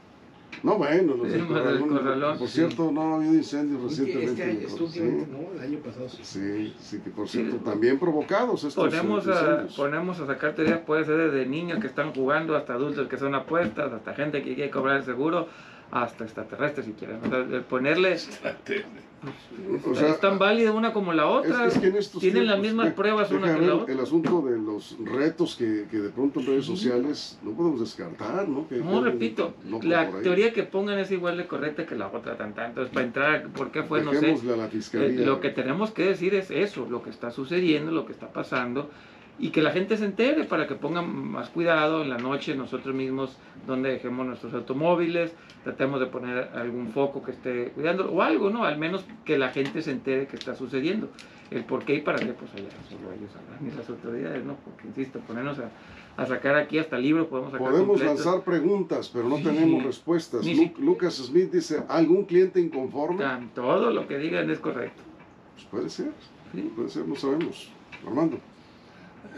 No, 0.63 0.77
bueno, 0.77 1.15
los 1.15 1.27
Sí, 1.27 1.33
del 1.33 1.43
más 1.47 1.63
del 1.65 1.79
Corralón, 1.79 1.89
Corralón, 1.89 2.37
Por 2.39 2.47
sí. 2.47 2.53
cierto, 2.55 2.91
no 2.91 3.01
ha 3.01 3.15
habido 3.17 3.33
incendios 3.35 3.91
Este- 3.91 4.03
recientemente. 4.05 4.65
Este 4.65 4.83
este 4.85 4.99
sí, 4.99 5.27
no, 5.31 5.53
el 5.53 5.59
año 5.59 5.79
pasado 5.79 6.09
sí. 6.09 6.19
sí, 6.23 6.73
sí, 6.79 6.99
que 7.03 7.09
por 7.11 7.27
cierto, 7.27 7.57
también 7.57 7.99
provocados 7.99 8.63
estos 8.63 8.83
Ponemos 8.85 9.27
a, 9.27 9.31
incendios. 9.31 9.75
ponemos 9.75 10.19
a 10.21 10.25
sacar 10.25 10.55
teorías, 10.55 10.79
puede 10.79 11.03
ser 11.05 11.17
desde 11.17 11.45
niños 11.45 11.79
que 11.79 11.87
están 11.87 12.13
jugando 12.13 12.55
hasta 12.55 12.73
adultos 12.73 13.07
que 13.07 13.17
son 13.17 13.35
apuestas, 13.35 13.91
hasta 13.93 14.13
gente 14.13 14.41
que 14.43 14.55
quiere 14.55 14.71
cobrar 14.71 14.97
el 14.97 15.03
seguro, 15.03 15.47
hasta 15.91 16.23
extraterrestres 16.23 16.85
si 16.85 16.93
quieren. 16.93 17.17
O 17.25 17.29
sea, 17.29 17.61
ponerle, 17.67 18.17
O 19.85 19.95
sea, 19.95 20.09
es 20.09 20.19
tan 20.19 20.37
válida 20.37 20.71
una 20.71 20.93
como 20.93 21.13
la 21.13 21.27
otra. 21.27 21.65
Es, 21.65 21.75
es 21.75 21.81
que 21.81 21.87
en 21.87 21.95
estos 21.95 22.21
Tienen 22.21 22.45
las 22.45 22.59
mismas 22.59 22.93
pruebas 22.93 23.31
una 23.31 23.55
que 23.55 23.65
la 23.65 23.75
otra. 23.75 23.93
El 23.93 23.99
asunto 23.99 24.41
de 24.41 24.57
los 24.59 24.95
retos 25.03 25.55
que, 25.55 25.85
que 25.89 25.97
de 25.97 26.09
pronto 26.09 26.39
en 26.41 26.45
redes 26.47 26.65
sociales 26.65 27.39
no 27.43 27.51
podemos 27.51 27.79
descartar, 27.79 28.47
¿no? 28.47 28.67
Que- 28.67 28.75
No, 28.77 29.01
repito, 29.01 29.53
no 29.65 29.79
la 29.81 30.11
teoría 30.21 30.53
que 30.53 30.63
pongan 30.63 30.99
es 30.99 31.09
igual 31.11 31.37
de 31.37 31.47
correcta 31.47 31.85
que 31.85 31.95
la 31.95 32.07
otra, 32.07 32.37
tan 32.37 32.53
tanto. 32.53 32.83
Es 32.83 32.89
para 32.89 33.05
entrar, 33.05 33.47
¿por 33.49 33.71
qué 33.71 33.83
fue? 33.83 34.03
No 34.03 34.13
sé. 34.13 34.35
La 34.57 34.67
fiscalía. 34.67 35.21
Eh, 35.21 35.25
lo 35.25 35.39
que 35.39 35.49
tenemos 35.49 35.91
que 35.91 36.05
decir 36.05 36.35
es 36.35 36.51
eso, 36.51 36.85
lo 36.89 37.01
que 37.01 37.09
está 37.09 37.31
sucediendo, 37.31 37.91
lo 37.91 38.05
que 38.05 38.11
está 38.11 38.31
pasando, 38.31 38.89
y 39.37 39.49
que 39.49 39.61
la 39.61 39.71
gente 39.71 39.97
se 39.97 40.05
entere 40.05 40.45
para 40.45 40.65
que 40.67 40.75
pongan 40.75 41.13
más 41.31 41.49
cuidado 41.49 42.01
en 42.03 42.09
la 42.09 42.17
noche 42.17 42.55
nosotros 42.55 42.95
mismos 42.95 43.37
donde 43.67 43.89
dejemos 43.91 44.25
nuestros 44.25 44.53
automóviles, 44.53 45.33
tratemos 45.63 45.99
de 45.99 46.05
poner 46.05 46.49
algún 46.55 46.89
foco 46.93 47.21
que 47.23 47.31
esté 47.31 47.71
cuidando, 47.75 48.11
o 48.11 48.21
algo, 48.21 48.49
¿no? 48.49 48.63
Al 48.63 48.77
menos 48.77 49.03
que 49.25 49.37
la 49.37 49.49
gente 49.49 49.81
se 49.81 49.91
entere 49.91 50.27
que 50.27 50.35
está 50.37 50.55
sucediendo. 50.55 51.09
El 51.51 51.63
por 51.63 51.83
qué 51.85 51.95
y 51.95 52.01
para 52.01 52.17
qué, 52.17 52.33
pues 52.33 52.51
allá 52.53 52.69
solo 52.89 53.11
ellos 53.13 53.29
sabrán, 53.31 53.67
y 53.71 53.77
las 53.77 53.87
autoridades, 53.87 54.43
¿no? 54.43 54.55
Porque, 54.65 54.87
insisto, 54.87 55.19
ponernos 55.19 55.59
a, 55.59 55.69
a 56.17 56.25
sacar 56.25 56.55
aquí 56.55 56.79
hasta 56.79 56.97
libros, 56.97 57.27
podemos 57.27 57.51
sacar 57.51 57.67
Podemos 57.67 57.99
completos. 57.99 58.25
lanzar 58.25 58.43
preguntas, 58.43 59.09
pero 59.13 59.29
no 59.29 59.37
Sí. 59.37 59.43
tenemos 59.43 59.83
respuestas. 59.83 60.43
Ni 60.43 60.55
Lu- 60.55 60.63
si- 60.75 60.81
Lucas 60.81 61.13
Smith 61.15 61.51
dice, 61.51 61.83
¿algún 61.87 62.25
cliente 62.25 62.59
inconforme? 62.59 63.19
Tan- 63.19 63.49
Todo 63.49 63.91
lo 63.91 64.07
que 64.07 64.17
digan 64.17 64.49
es 64.49 64.57
correcto. 64.59 65.03
Pues 65.53 65.65
puede 65.67 65.89
ser, 65.89 66.11
¿sí? 66.53 66.61
puede 66.75 66.89
ser, 66.89 67.07
no 67.07 67.15
sabemos. 67.15 67.69
Armando. 68.07 68.37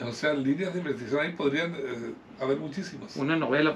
O 0.05 0.11
sea, 0.11 0.33
líneas 0.33 0.73
de 0.73 0.79
investigación 0.79 1.21
ahí 1.21 1.33
podrían 1.33 1.73
eh, 1.73 2.13
haber 2.39 2.57
muchísimas. 2.59 3.15
Una 3.17 3.35
novela, 3.35 3.75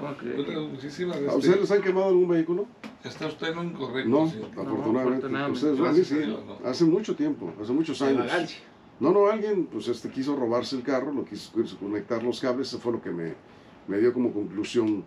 muchísimas. 0.70 1.16
¿A 1.16 1.20
este, 1.20 1.36
ustedes 1.36 1.60
les 1.60 1.70
han 1.70 1.82
quemado 1.82 2.08
algún 2.08 2.28
vehículo? 2.28 2.66
Está 3.04 3.26
usted 3.26 3.48
en 3.48 3.56
lo 3.56 3.64
incorrecto. 3.64 4.08
No, 4.08 4.28
señor. 4.28 4.46
afortunadamente. 4.50 5.26
afortunadamente. 5.26 5.58
Ustedes, 5.58 5.78
Gracias 5.80 6.06
sí, 6.06 6.20
no. 6.26 6.68
hace 6.68 6.84
mucho 6.84 7.16
tiempo, 7.16 7.52
hace 7.60 7.72
muchos 7.72 8.00
años. 8.02 8.30
No, 9.00 9.10
no, 9.10 9.26
alguien 9.26 9.66
pues 9.66 9.88
este 9.88 10.10
quiso 10.10 10.36
robarse 10.36 10.76
el 10.76 10.82
carro, 10.82 11.12
lo 11.12 11.24
quiso, 11.24 11.52
quiso 11.52 11.76
conectar 11.78 12.22
los 12.22 12.40
cables, 12.40 12.68
eso 12.68 12.78
fue 12.78 12.92
lo 12.92 13.02
que 13.02 13.10
me, 13.10 13.34
me 13.88 13.98
dio 13.98 14.12
como 14.12 14.32
conclusión 14.32 15.04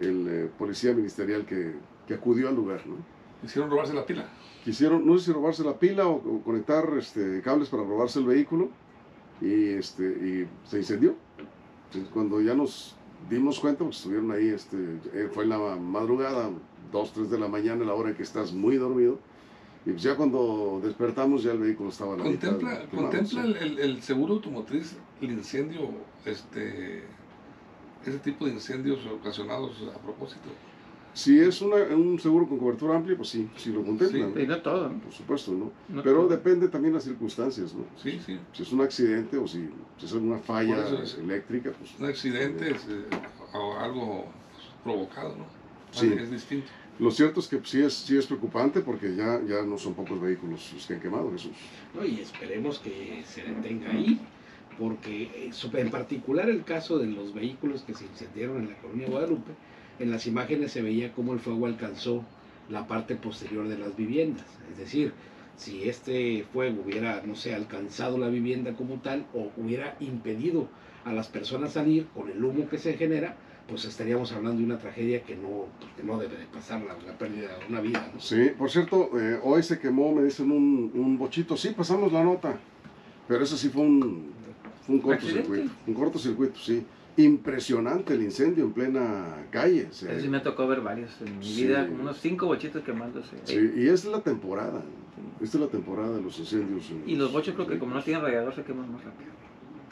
el 0.00 0.26
eh, 0.28 0.50
policía 0.58 0.92
ministerial 0.92 1.46
que, 1.46 1.74
que 2.08 2.14
acudió 2.14 2.48
al 2.48 2.56
lugar, 2.56 2.84
¿no? 2.86 2.96
Hicieron 3.44 3.70
robarse 3.70 3.94
la 3.94 4.04
pila. 4.04 4.26
Quisieron, 4.64 5.06
no 5.06 5.16
sé 5.16 5.26
si 5.26 5.32
robarse 5.32 5.62
la 5.62 5.78
pila 5.78 6.08
o, 6.08 6.14
o 6.14 6.42
conectar 6.42 6.88
este, 6.98 7.40
cables 7.42 7.68
para 7.68 7.84
robarse 7.84 8.18
el 8.18 8.26
vehículo 8.26 8.70
y, 9.40 9.70
este, 9.70 10.04
y 10.04 10.68
se 10.68 10.78
incendió. 10.78 11.14
Entonces, 11.86 12.10
cuando 12.12 12.40
ya 12.40 12.54
nos 12.54 12.94
dimos 13.30 13.60
cuenta, 13.60 13.84
pues 13.84 13.96
estuvieron 13.98 14.30
ahí, 14.32 14.48
este, 14.48 14.76
eh, 15.14 15.28
fue 15.32 15.44
en 15.44 15.50
la 15.50 15.58
madrugada, 15.76 16.50
2, 16.92 17.12
3 17.12 17.30
de 17.30 17.38
la 17.38 17.48
mañana, 17.48 17.84
la 17.84 17.94
hora 17.94 18.10
en 18.10 18.16
que 18.16 18.22
estás 18.22 18.52
muy 18.52 18.76
dormido. 18.76 19.18
Y 19.84 19.90
pues 19.90 20.02
ya 20.02 20.16
cuando 20.16 20.80
despertamos 20.82 21.44
ya 21.44 21.52
el 21.52 21.58
vehículo 21.58 21.90
estaba 21.90 22.14
a 22.14 22.16
la 22.18 22.24
mitad 22.24 22.50
¿Contempla, 22.50 22.86
quemado, 22.90 23.08
contempla 23.10 23.42
sí. 23.44 23.54
el- 23.60 23.78
el 23.78 24.02
seguro 24.02 24.34
automotriz 24.34 24.96
el 25.20 25.30
incendio, 25.30 25.90
este, 26.24 27.04
ese 28.04 28.18
tipo 28.18 28.46
de 28.46 28.52
incendios 28.52 28.98
ocasionados 29.06 29.72
a 29.94 29.98
propósito? 29.98 30.48
Si 31.16 31.40
es 31.40 31.62
una- 31.62 31.76
un 31.96 32.18
seguro 32.20 32.46
con 32.46 32.58
cobertura 32.58 32.94
amplia, 32.94 33.16
pues 33.16 33.30
sí, 33.30 33.48
sí 33.56 33.72
lo 33.72 33.82
contemplan. 33.82 34.34
Y 34.38 34.46
no 34.46 34.58
todo, 34.60 34.90
¿no? 34.90 34.98
Por 35.00 35.12
supuesto, 35.14 35.50
¿no? 35.52 35.72
No 35.88 36.02
Pero 36.02 36.16
todo. 36.18 36.28
depende 36.28 36.68
también 36.68 36.92
de 36.92 36.96
las 36.98 37.04
circunstancias, 37.04 37.72
¿no? 37.72 37.84
Sí, 37.96 38.20
sí. 38.24 38.38
Si 38.52 38.62
es 38.62 38.70
un 38.70 38.82
accidente 38.82 39.38
o 39.38 39.48
si, 39.48 39.66
si 39.96 40.04
es 40.04 40.12
una 40.12 40.36
falla 40.38 40.76
Por 40.76 40.84
eso 40.84 41.02
es- 41.02 41.14
eléctrica, 41.14 41.70
pues... 41.78 41.98
Un 41.98 42.04
accidente 42.04 42.70
es, 42.70 42.82
eh, 42.90 43.06
o 43.54 43.78
algo 43.78 44.26
provocado, 44.84 45.36
¿no? 45.36 45.46
Sí. 45.90 46.12
Es 46.20 46.30
distinto. 46.30 46.66
Lo 46.98 47.10
cierto 47.10 47.40
es 47.40 47.48
que 47.48 47.60
sí 47.64 47.80
es, 47.80 47.94
sí 47.94 48.18
es 48.18 48.26
preocupante 48.26 48.80
porque 48.80 49.16
ya, 49.16 49.40
ya 49.48 49.62
no 49.62 49.78
son 49.78 49.94
pocos 49.94 50.20
vehículos 50.20 50.70
los 50.74 50.86
que 50.86 50.94
han 50.94 51.00
quemado, 51.00 51.32
Jesús. 51.32 51.52
¿no? 51.94 52.04
Y 52.04 52.20
esperemos 52.20 52.78
que 52.78 53.22
se 53.26 53.42
detenga 53.42 53.90
ahí, 53.90 54.20
porque 54.78 55.22
eh, 55.34 55.50
en 55.80 55.90
particular 55.90 56.50
el 56.50 56.62
caso 56.64 56.98
de 56.98 57.06
los 57.06 57.32
vehículos 57.32 57.82
que 57.86 57.94
se 57.94 58.04
incendiaron 58.04 58.58
en 58.64 58.68
la 58.70 58.76
colonia 58.82 59.08
Guadalupe, 59.08 59.52
en 59.98 60.10
las 60.10 60.26
imágenes 60.26 60.72
se 60.72 60.82
veía 60.82 61.12
cómo 61.12 61.32
el 61.32 61.40
fuego 61.40 61.66
alcanzó 61.66 62.24
la 62.68 62.86
parte 62.86 63.16
posterior 63.16 63.68
de 63.68 63.78
las 63.78 63.96
viviendas. 63.96 64.44
Es 64.70 64.78
decir, 64.78 65.12
si 65.56 65.88
este 65.88 66.44
fuego 66.52 66.82
hubiera, 66.84 67.22
no 67.24 67.34
sé, 67.34 67.54
alcanzado 67.54 68.18
la 68.18 68.28
vivienda 68.28 68.74
como 68.74 68.96
tal 68.96 69.24
o 69.34 69.50
hubiera 69.56 69.96
impedido 70.00 70.68
a 71.04 71.12
las 71.12 71.28
personas 71.28 71.72
salir 71.72 72.06
con 72.14 72.28
el 72.28 72.44
humo 72.44 72.68
que 72.68 72.78
se 72.78 72.94
genera, 72.94 73.36
pues 73.68 73.84
estaríamos 73.84 74.32
hablando 74.32 74.58
de 74.58 74.64
una 74.64 74.78
tragedia 74.78 75.22
que 75.22 75.34
no, 75.36 75.66
pues, 75.80 75.90
que 75.96 76.02
no 76.02 76.18
debe 76.18 76.36
de 76.36 76.46
pasar 76.46 76.82
la, 76.82 76.94
la 77.06 77.18
pérdida 77.18 77.48
de 77.58 77.66
una 77.68 77.80
vida. 77.80 78.10
¿no? 78.12 78.20
Sí, 78.20 78.50
por 78.56 78.70
cierto, 78.70 79.10
eh, 79.18 79.40
hoy 79.42 79.62
se 79.62 79.78
quemó, 79.78 80.12
me 80.12 80.24
dicen, 80.24 80.50
un, 80.52 80.92
un 80.94 81.18
bochito. 81.18 81.56
Sí, 81.56 81.70
pasamos 81.76 82.12
la 82.12 82.22
nota, 82.22 82.58
pero 83.26 83.42
ese 83.42 83.56
sí 83.56 83.68
fue 83.68 83.82
un, 83.82 84.32
fue 84.84 84.96
un 84.96 85.00
cortocircuito. 85.00 85.70
Un 85.86 85.94
cortocircuito, 85.94 86.58
sí. 86.60 86.84
Impresionante 87.16 88.12
el 88.12 88.22
incendio 88.22 88.64
en 88.64 88.72
plena 88.72 89.46
calle. 89.50 89.88
Eso 89.90 90.06
sí 90.20 90.28
me 90.28 90.40
tocó 90.40 90.66
ver 90.66 90.82
varios 90.82 91.10
en 91.22 91.38
mi 91.38 91.44
Sí. 91.46 91.64
vida, 91.64 91.86
como 91.88 92.02
unos 92.02 92.18
cinco 92.18 92.46
bochitos 92.46 92.84
quemándose. 92.84 93.36
Sí, 93.44 93.70
y 93.74 93.88
es 93.88 94.04
la 94.04 94.20
temporada. 94.20 94.82
Esta 95.42 95.56
es 95.56 95.60
la 95.62 95.68
temporada 95.68 96.14
de 96.16 96.22
los 96.22 96.38
incendios. 96.38 96.90
en 96.90 97.08
Y 97.08 97.16
los 97.16 97.32
bochos 97.32 97.54
creo 97.54 97.66
que 97.66 97.78
como 97.78 97.94
no 97.94 98.02
tienen 98.02 98.22
radiador 98.22 98.54
se 98.54 98.62
queman 98.64 98.92
más 98.92 99.02
rápido. 99.02 99.30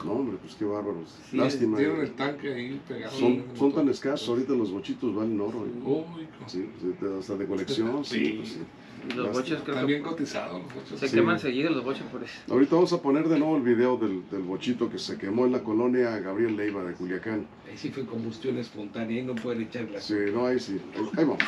No, 0.03 0.11
hombre, 0.11 0.37
pues 0.39 0.53
qué 0.53 0.65
bárbaros. 0.65 1.17
Sí, 1.31 1.37
Lástima. 1.37 1.77
Tienen 1.77 2.01
el 2.01 2.11
tanque 2.11 2.53
ahí 2.53 2.79
pegado. 2.87 3.11
Son, 3.57 3.73
tan 3.73 3.89
escasos, 3.89 4.29
ahorita 4.29 4.53
los 4.53 4.71
bochitos 4.71 5.15
valen 5.15 5.41
oro. 5.41 5.65
¿eh? 5.65 5.71
Uy, 5.83 6.27
Sí, 6.45 6.69
sí, 6.79 6.93
te- 6.99 7.17
hasta 7.17 7.35
de 7.37 7.47
colección. 7.47 8.05
sí, 8.05 8.15
Sí. 8.25 8.33
pues 8.37 8.49
sí. 8.49 8.59
Y 9.09 9.13
los 9.13 9.31
bochos 9.31 9.61
creo 9.63 9.85
bien 9.85 10.01
que 10.03 10.09
cotizados 10.09 10.61
los 10.63 10.73
bochos. 10.73 10.99
se 10.99 11.07
Sí. 11.07 11.15
queman 11.15 11.39
seguido 11.39 11.69
los 11.71 11.83
bochos 11.83 12.03
por 12.11 12.23
eso. 12.23 12.33
Ahorita 12.49 12.75
vamos 12.75 12.93
a 12.93 13.01
poner 13.01 13.27
de 13.27 13.37
nuevo 13.39 13.57
el 13.57 13.63
video 13.63 13.97
del, 13.97 14.27
del 14.29 14.41
bochito 14.41 14.89
que 14.89 14.97
se 14.97 15.17
quemó 15.17 15.45
en 15.45 15.51
la 15.51 15.63
colonia 15.63 16.17
Gabriel 16.19 16.55
Leiva 16.57 16.83
de 16.83 16.93
Culiacán. 16.93 17.45
Ahí 17.69 17.77
sí 17.77 17.89
fue 17.91 18.05
combustión 18.05 18.57
espontánea 18.57 19.19
y 19.21 19.23
no 19.23 19.35
pueden 19.35 19.63
echar 19.63 19.89
la 19.91 19.99
Sí, 20.01 20.15
no, 20.33 20.47
ahí 20.47 20.59
sí. 20.59 20.79
Ahí, 20.95 21.09
ahí 21.17 21.25
vamos. 21.25 21.43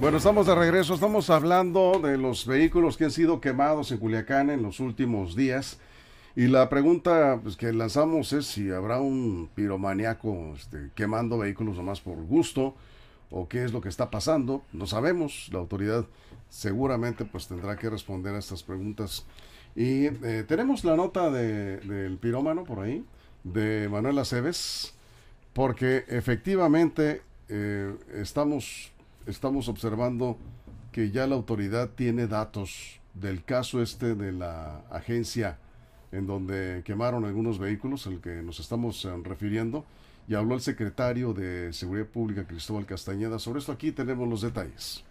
Bueno, 0.00 0.16
estamos 0.18 0.46
de 0.46 0.54
regreso. 0.54 0.94
Estamos 0.94 1.30
hablando 1.30 2.00
de 2.02 2.18
los 2.18 2.46
vehículos 2.46 2.96
que 2.96 3.04
han 3.04 3.10
sido 3.12 3.40
quemados 3.40 3.92
en 3.92 3.98
Culiacán 3.98 4.50
en 4.50 4.62
los 4.62 4.80
últimos 4.80 5.36
días. 5.36 5.78
Y 6.34 6.46
la 6.46 6.68
pregunta 6.68 7.38
pues, 7.42 7.56
que 7.56 7.72
lanzamos 7.72 8.32
es 8.32 8.46
si 8.46 8.70
habrá 8.70 9.00
un 9.00 9.50
piromaniaco 9.54 10.54
este, 10.56 10.90
quemando 10.94 11.38
vehículos 11.38 11.76
nomás 11.76 12.00
por 12.00 12.16
gusto 12.24 12.74
o 13.30 13.48
qué 13.48 13.64
es 13.64 13.72
lo 13.72 13.80
que 13.80 13.90
está 13.90 14.10
pasando. 14.10 14.62
No 14.72 14.86
sabemos. 14.86 15.50
La 15.52 15.58
autoridad 15.58 16.06
seguramente 16.48 17.24
pues 17.24 17.48
tendrá 17.48 17.76
que 17.76 17.90
responder 17.90 18.34
a 18.34 18.38
estas 18.38 18.62
preguntas. 18.62 19.26
Y 19.74 20.06
eh, 20.06 20.44
tenemos 20.46 20.84
la 20.84 20.96
nota 20.96 21.30
de, 21.30 21.78
del 21.78 22.18
pirómano 22.18 22.64
por 22.64 22.80
ahí, 22.80 23.04
de 23.44 23.88
Manuel 23.90 24.18
Aceves, 24.18 24.94
porque 25.52 26.04
efectivamente 26.08 27.22
eh, 27.48 27.94
estamos, 28.14 28.92
estamos 29.26 29.68
observando 29.68 30.36
que 30.92 31.10
ya 31.10 31.26
la 31.26 31.34
autoridad 31.34 31.90
tiene 31.90 32.26
datos 32.26 33.00
del 33.14 33.44
caso 33.44 33.82
este 33.82 34.14
de 34.14 34.32
la 34.32 34.82
agencia 34.90 35.58
en 36.12 36.26
donde 36.26 36.82
quemaron 36.84 37.24
algunos 37.24 37.58
vehículos, 37.58 38.06
al 38.06 38.20
que 38.20 38.42
nos 38.42 38.60
estamos 38.60 39.04
eh, 39.04 39.10
refiriendo, 39.24 39.84
y 40.28 40.34
habló 40.34 40.54
el 40.54 40.60
secretario 40.60 41.32
de 41.32 41.72
Seguridad 41.72 42.06
Pública, 42.06 42.46
Cristóbal 42.46 42.86
Castañeda. 42.86 43.38
Sobre 43.38 43.58
esto 43.58 43.72
aquí 43.72 43.90
tenemos 43.92 44.28
los 44.28 44.42
detalles. 44.42 45.02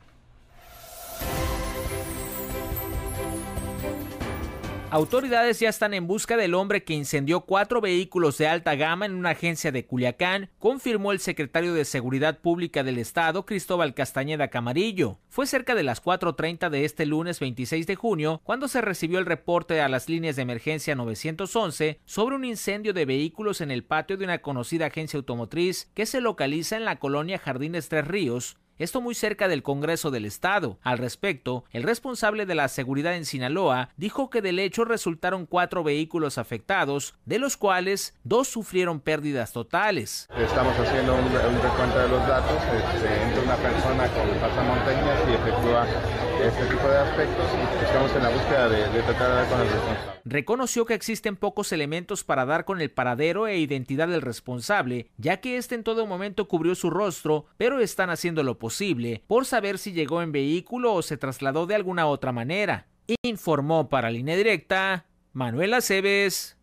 Autoridades 4.94 5.62
ya 5.62 5.70
están 5.70 5.94
en 5.94 6.06
busca 6.06 6.36
del 6.36 6.54
hombre 6.54 6.84
que 6.84 6.94
incendió 6.94 7.46
cuatro 7.46 7.80
vehículos 7.80 8.38
de 8.38 8.50
alta 8.50 8.76
gama 8.76 9.06
en 9.06 9.16
una 9.16 9.30
agencia 9.30 9.72
de 9.72 9.86
Culiacán, 9.86 10.50
confirmó 10.60 11.14
el 11.14 11.22
secretario 11.22 11.74
de 11.74 11.86
Seguridad 11.86 12.40
Pública 12.40 12.84
del 12.84 12.98
Estado, 12.98 13.46
Cristóbal 13.46 13.94
Castañeda 13.94 14.50
Camarillo. 14.50 15.18
Fue 15.30 15.48
cerca 15.48 15.76
de 15.76 15.84
las 15.84 16.04
4.30 16.04 16.70
de 16.70 16.84
este 16.84 17.06
lunes 17.06 17.40
26 17.40 17.88
de 17.88 17.96
junio 17.96 18.42
cuando 18.44 18.68
se 18.68 18.82
recibió 18.82 19.20
el 19.20 19.26
reporte 19.26 19.80
a 19.80 19.88
las 19.88 20.10
líneas 20.10 20.36
de 20.36 20.42
emergencia 20.42 20.94
911 20.94 22.02
sobre 22.04 22.36
un 22.36 22.44
incendio 22.44 22.92
de 22.92 23.06
vehículos 23.06 23.62
en 23.62 23.72
el 23.72 23.86
patio 23.86 24.18
de 24.18 24.26
una 24.26 24.40
conocida 24.42 24.88
agencia 24.88 25.16
automotriz 25.16 25.90
que 25.94 26.06
se 26.06 26.20
localiza 26.20 26.76
en 26.76 26.84
la 26.84 27.00
colonia 27.00 27.40
Jardines 27.40 27.88
Tres 27.88 28.06
Ríos, 28.06 28.58
esto 28.84 29.02
muy 29.02 29.16
cerca 29.16 29.48
del 29.48 29.64
Congreso 29.64 30.12
del 30.12 30.26
Estado. 30.26 30.78
Al 30.82 30.98
respecto, 30.98 31.66
el 31.72 31.84
responsable 31.84 32.46
de 32.46 32.56
la 32.56 32.68
seguridad 32.68 33.16
en 33.16 33.26
Sinaloa 33.26 33.90
dijo 33.98 34.30
que 34.30 34.42
del 34.42 34.60
hecho 34.60 34.86
resultaron 34.86 35.46
cuatro 35.46 35.84
vehículos 35.84 36.38
afectados, 36.38 37.14
de 37.26 37.40
los 37.40 37.58
cuales 37.58 38.16
dos 38.24 38.48
sufrieron 38.48 39.00
pérdidas 39.00 39.54
totales. 39.54 40.28
Estamos 40.38 40.78
haciendo 40.78 41.16
un, 41.16 41.32
recuento 41.62 42.00
de 42.00 42.10
los 42.10 42.28
datos, 42.28 42.58
este, 42.96 43.24
entra 43.24 43.44
una 43.44 43.56
persona 43.56 44.08
con 44.08 44.30
pasamontañas 44.40 45.20
y 45.30 45.34
efectúa 45.34 46.31
este 46.42 46.66
tipo 46.66 46.88
de 46.88 46.98
aspectos 46.98 47.46
y 47.54 47.84
estamos 47.86 48.16
en 48.16 48.24
la 48.24 48.30
búsqueda 48.30 48.70
de, 48.70 48.90
de 48.90 49.02
tratar 49.04 49.30
de 49.30 49.36
dar 49.36 49.50
con 49.50 49.62
el 49.62 49.68
responsable. 49.68 50.22
Reconoció 50.26 50.86
que 50.86 50.94
existen 50.94 51.36
pocos 51.36 51.72
elementos 51.72 52.24
para 52.24 52.46
dar 52.46 52.66
con 52.66 52.82
el 52.82 52.92
paradero 52.92 53.48
e 53.48 53.58
identidad 53.58 54.08
del 54.08 54.22
responsable, 54.22 55.08
ya 55.18 55.38
que 55.38 55.58
este 55.58 55.76
en 55.76 55.84
todo 55.84 56.06
momento 56.06 56.48
cubrió 56.48 56.76
su 56.76 56.90
rostro, 56.90 57.46
pero 57.58 57.80
están 57.80 58.10
haciendo 58.10 58.44
lo 58.44 58.60
posible 58.60 59.24
por 59.28 59.46
saber 59.46 59.78
si 59.78 59.94
llegó 59.94 60.22
en 60.22 60.32
vehículo 60.32 60.94
o 60.94 61.02
se 61.02 61.18
trasladó 61.18 61.66
de 61.66 61.76
alguna 61.76 62.08
otra 62.08 62.32
manera. 62.32 62.88
Informó 63.24 63.90
para 63.90 64.10
Línea 64.10 64.36
Directa 64.36 65.06
Manuel 65.34 65.74
Aceves. 65.74 66.58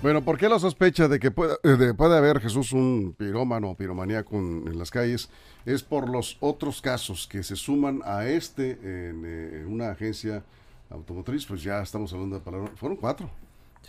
Bueno, 0.00 0.24
¿por 0.24 0.38
qué 0.38 0.48
la 0.48 0.60
sospecha 0.60 1.08
de 1.08 1.18
que 1.18 1.32
pueda, 1.32 1.56
de, 1.62 1.92
puede 1.92 2.16
haber 2.16 2.40
Jesús 2.40 2.72
un 2.72 3.16
pirómano 3.18 3.70
o 3.70 3.76
piromaníaco 3.76 4.36
en, 4.36 4.78
las 4.78 4.92
calles? 4.92 5.28
Es 5.66 5.82
por 5.82 6.08
los 6.08 6.36
otros 6.38 6.80
casos 6.80 7.26
que 7.26 7.42
se 7.42 7.56
suman 7.56 8.00
a 8.04 8.26
este 8.26 8.72
en 8.72 9.24
eh, 9.26 9.64
una 9.66 9.90
agencia 9.90 10.44
automotriz, 10.88 11.44
pues 11.46 11.64
ya 11.64 11.82
estamos 11.82 12.12
hablando 12.12 12.36
de 12.36 12.42
palabras. 12.42 12.70
Fueron 12.76 12.96
cuatro. 12.96 13.28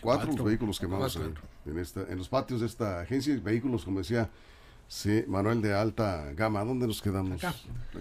Cuatro, 0.01 0.27
cuatro 0.27 0.45
vehículos 0.45 0.79
quemados 0.79 1.15
en, 1.17 1.35
en, 1.65 1.79
esta, 1.79 2.01
en 2.09 2.17
los 2.17 2.29
patios 2.29 2.61
de 2.61 2.67
esta 2.67 3.01
agencia, 3.01 3.39
vehículos, 3.43 3.85
como 3.85 3.99
decía 3.99 4.29
sí, 4.87 5.23
Manuel 5.27 5.61
de 5.61 5.75
alta 5.75 6.33
gama. 6.33 6.63
¿Dónde 6.63 6.87
nos 6.87 7.01
quedamos? 7.01 7.43
Acá. 7.43 7.55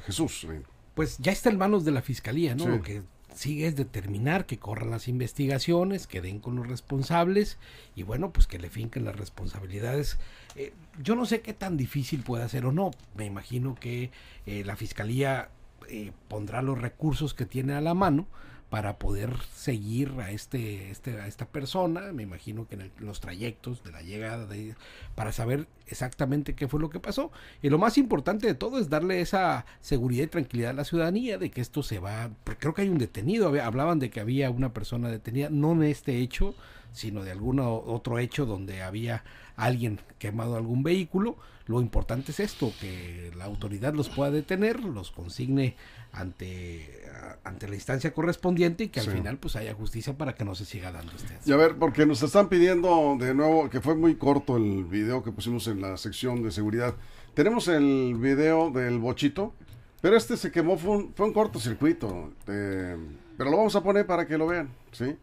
Jesús. 0.06 0.46
Pues 0.94 1.18
ya 1.18 1.32
está 1.32 1.50
en 1.50 1.58
manos 1.58 1.84
de 1.84 1.92
la 1.92 2.02
fiscalía, 2.02 2.54
¿no? 2.54 2.64
Sí. 2.64 2.70
Lo 2.70 2.82
que 2.82 3.02
sigue 3.38 3.68
es 3.68 3.76
determinar 3.76 4.46
que 4.46 4.58
corran 4.58 4.90
las 4.90 5.08
investigaciones, 5.08 6.06
que 6.06 6.20
den 6.20 6.40
con 6.40 6.56
los 6.56 6.66
responsables 6.66 7.58
y 7.94 8.02
bueno, 8.02 8.32
pues 8.32 8.46
que 8.46 8.58
le 8.58 8.68
finquen 8.68 9.04
las 9.04 9.16
responsabilidades. 9.16 10.18
Eh, 10.56 10.72
yo 11.02 11.14
no 11.14 11.24
sé 11.24 11.40
qué 11.40 11.54
tan 11.54 11.76
difícil 11.76 12.22
puede 12.22 12.48
ser 12.48 12.66
o 12.66 12.72
no. 12.72 12.90
Me 13.16 13.24
imagino 13.24 13.76
que 13.76 14.10
eh, 14.46 14.64
la 14.64 14.76
fiscalía 14.76 15.50
eh, 15.88 16.12
pondrá 16.26 16.62
los 16.62 16.80
recursos 16.80 17.32
que 17.32 17.46
tiene 17.46 17.74
a 17.74 17.80
la 17.80 17.94
mano 17.94 18.26
para 18.70 18.98
poder 18.98 19.34
seguir 19.54 20.12
a 20.20 20.30
este, 20.30 20.90
este 20.90 21.18
a 21.20 21.26
esta 21.26 21.46
persona, 21.46 22.12
me 22.12 22.22
imagino 22.22 22.68
que 22.68 22.74
en, 22.74 22.82
el, 22.82 22.92
los 22.98 23.20
trayectos 23.20 23.82
de 23.82 23.92
la 23.92 24.02
llegada 24.02 24.46
de 24.46 24.74
para 25.14 25.32
saber 25.32 25.66
exactamente 25.86 26.54
qué 26.54 26.68
fue 26.68 26.80
lo 26.80 26.90
que 26.90 27.00
pasó. 27.00 27.32
Y 27.62 27.70
lo 27.70 27.78
más 27.78 27.96
importante 27.96 28.46
de 28.46 28.54
todo 28.54 28.78
es 28.78 28.90
darle 28.90 29.20
esa 29.20 29.64
seguridad 29.80 30.24
y 30.24 30.28
tranquilidad 30.28 30.70
a 30.70 30.74
la 30.74 30.84
ciudadanía 30.84 31.38
de 31.38 31.50
que 31.50 31.60
esto 31.60 31.82
se 31.82 31.98
va, 31.98 32.30
creo 32.58 32.74
que 32.74 32.82
hay 32.82 32.88
un 32.88 32.98
detenido, 32.98 33.48
hablaban 33.62 33.98
de 33.98 34.10
que 34.10 34.20
había 34.20 34.50
una 34.50 34.72
persona 34.74 35.08
detenida, 35.08 35.48
no 35.50 35.72
en 35.72 35.84
este 35.84 36.18
hecho, 36.18 36.54
sino 36.92 37.24
de 37.24 37.30
algún 37.30 37.60
otro 37.60 38.18
hecho 38.18 38.46
donde 38.46 38.82
había 38.82 39.24
alguien 39.56 40.00
quemado 40.18 40.56
algún 40.56 40.82
vehículo. 40.82 41.36
Lo 41.66 41.82
importante 41.82 42.32
es 42.32 42.40
esto, 42.40 42.72
que 42.80 43.30
la 43.36 43.44
autoridad 43.44 43.92
los 43.92 44.08
pueda 44.08 44.30
detener, 44.30 44.82
los 44.82 45.10
consigne 45.10 45.76
ante, 46.12 47.04
ante 47.44 47.68
la 47.68 47.74
instancia 47.74 48.14
correspondiente 48.14 48.84
y 48.84 48.88
que 48.88 49.00
al 49.00 49.06
sí. 49.06 49.12
final 49.12 49.36
pues 49.36 49.54
haya 49.54 49.74
justicia 49.74 50.16
para 50.16 50.34
que 50.34 50.46
no 50.46 50.54
se 50.54 50.64
siga 50.64 50.92
dando 50.92 51.12
este. 51.12 51.38
Y 51.44 51.52
a 51.52 51.56
ver, 51.56 51.76
porque 51.76 52.06
nos 52.06 52.22
están 52.22 52.48
pidiendo 52.48 53.16
de 53.18 53.34
nuevo, 53.34 53.68
que 53.68 53.82
fue 53.82 53.94
muy 53.94 54.14
corto 54.14 54.56
el 54.56 54.84
video 54.84 55.22
que 55.22 55.30
pusimos 55.30 55.66
en 55.68 55.82
la 55.82 55.98
sección 55.98 56.42
de 56.42 56.50
seguridad. 56.52 56.94
Tenemos 57.34 57.68
el 57.68 58.16
video 58.18 58.70
del 58.70 58.98
bochito, 58.98 59.52
pero 60.00 60.16
este 60.16 60.38
se 60.38 60.50
quemó, 60.50 60.78
fue 60.78 60.96
un, 60.96 61.12
fue 61.14 61.26
un 61.26 61.34
cortocircuito. 61.34 62.32
Eh, 62.46 62.96
pero 63.36 63.50
lo 63.50 63.58
vamos 63.58 63.76
a 63.76 63.82
poner 63.82 64.06
para 64.06 64.26
que 64.26 64.38
lo 64.38 64.46
vean, 64.46 64.70
¿sí? 64.92 65.16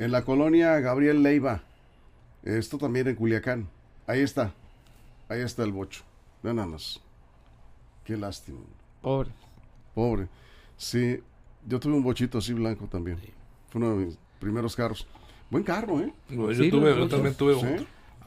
En 0.00 0.12
la 0.12 0.24
colonia 0.24 0.80
Gabriel 0.80 1.22
Leiva. 1.22 1.62
Esto 2.42 2.78
también 2.78 3.06
en 3.06 3.16
Culiacán. 3.16 3.68
Ahí 4.06 4.20
está. 4.20 4.54
Ahí 5.28 5.42
está 5.42 5.62
el 5.62 5.72
bocho. 5.72 6.02
Vean 6.42 6.56
nada 6.56 6.68
más. 6.68 6.98
Qué 8.02 8.16
lástima. 8.16 8.60
Pobre. 9.02 9.28
Pobre. 9.94 10.28
Sí, 10.78 11.20
yo 11.68 11.78
tuve 11.78 11.92
un 11.92 12.02
bochito 12.02 12.38
así 12.38 12.54
blanco 12.54 12.86
también. 12.86 13.18
Sí. 13.18 13.30
Fue 13.68 13.78
uno 13.78 13.90
de 13.90 14.06
mis 14.06 14.18
primeros 14.38 14.74
carros. 14.74 15.06
Buen 15.50 15.64
carro, 15.64 16.00
¿eh? 16.00 16.10
No, 16.30 16.50
yo, 16.50 16.64
sí, 16.64 16.70
tuve, 16.70 16.96
yo 16.96 17.06
también 17.06 17.34
tuve 17.34 17.54
¿Sí? 17.56 17.66
otro. 17.66 17.86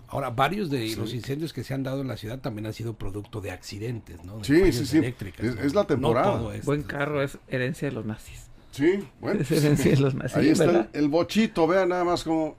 Ahora, 0.09 0.29
varios 0.29 0.69
de 0.69 0.89
sí. 0.89 0.95
los 0.95 1.11
incendios 1.11 1.53
que 1.53 1.63
se 1.63 1.73
han 1.73 1.81
dado 1.81 2.01
en 2.01 2.07
la 2.07 2.17
ciudad 2.17 2.37
también 2.37 2.67
han 2.67 2.73
sido 2.73 2.93
producto 2.93 3.41
de 3.41 3.49
accidentes, 3.49 4.23
¿no? 4.23 4.37
De 4.37 4.43
sí, 4.43 4.71
sí, 4.71 4.85
sí. 4.85 4.97
Eléctricas, 4.99 5.43
es, 5.43 5.55
¿no? 5.55 5.61
es, 5.63 5.73
la 5.73 5.87
temporada. 5.87 6.39
No 6.39 6.51
es, 6.51 6.65
Buen 6.65 6.83
carro 6.83 7.23
es 7.23 7.39
herencia 7.47 7.87
de 7.87 7.95
los 7.95 8.05
nazis. 8.05 8.52
Sí, 8.73 9.07
bueno. 9.21 9.39
Los. 9.99 10.35
Ahí 10.35 10.49
está 10.49 10.65
¿verdad? 10.65 10.89
el, 10.93 11.07
bochito, 11.07 11.67
vean 11.67 11.89
nada 11.89 12.03
más 12.03 12.23
como, 12.23 12.57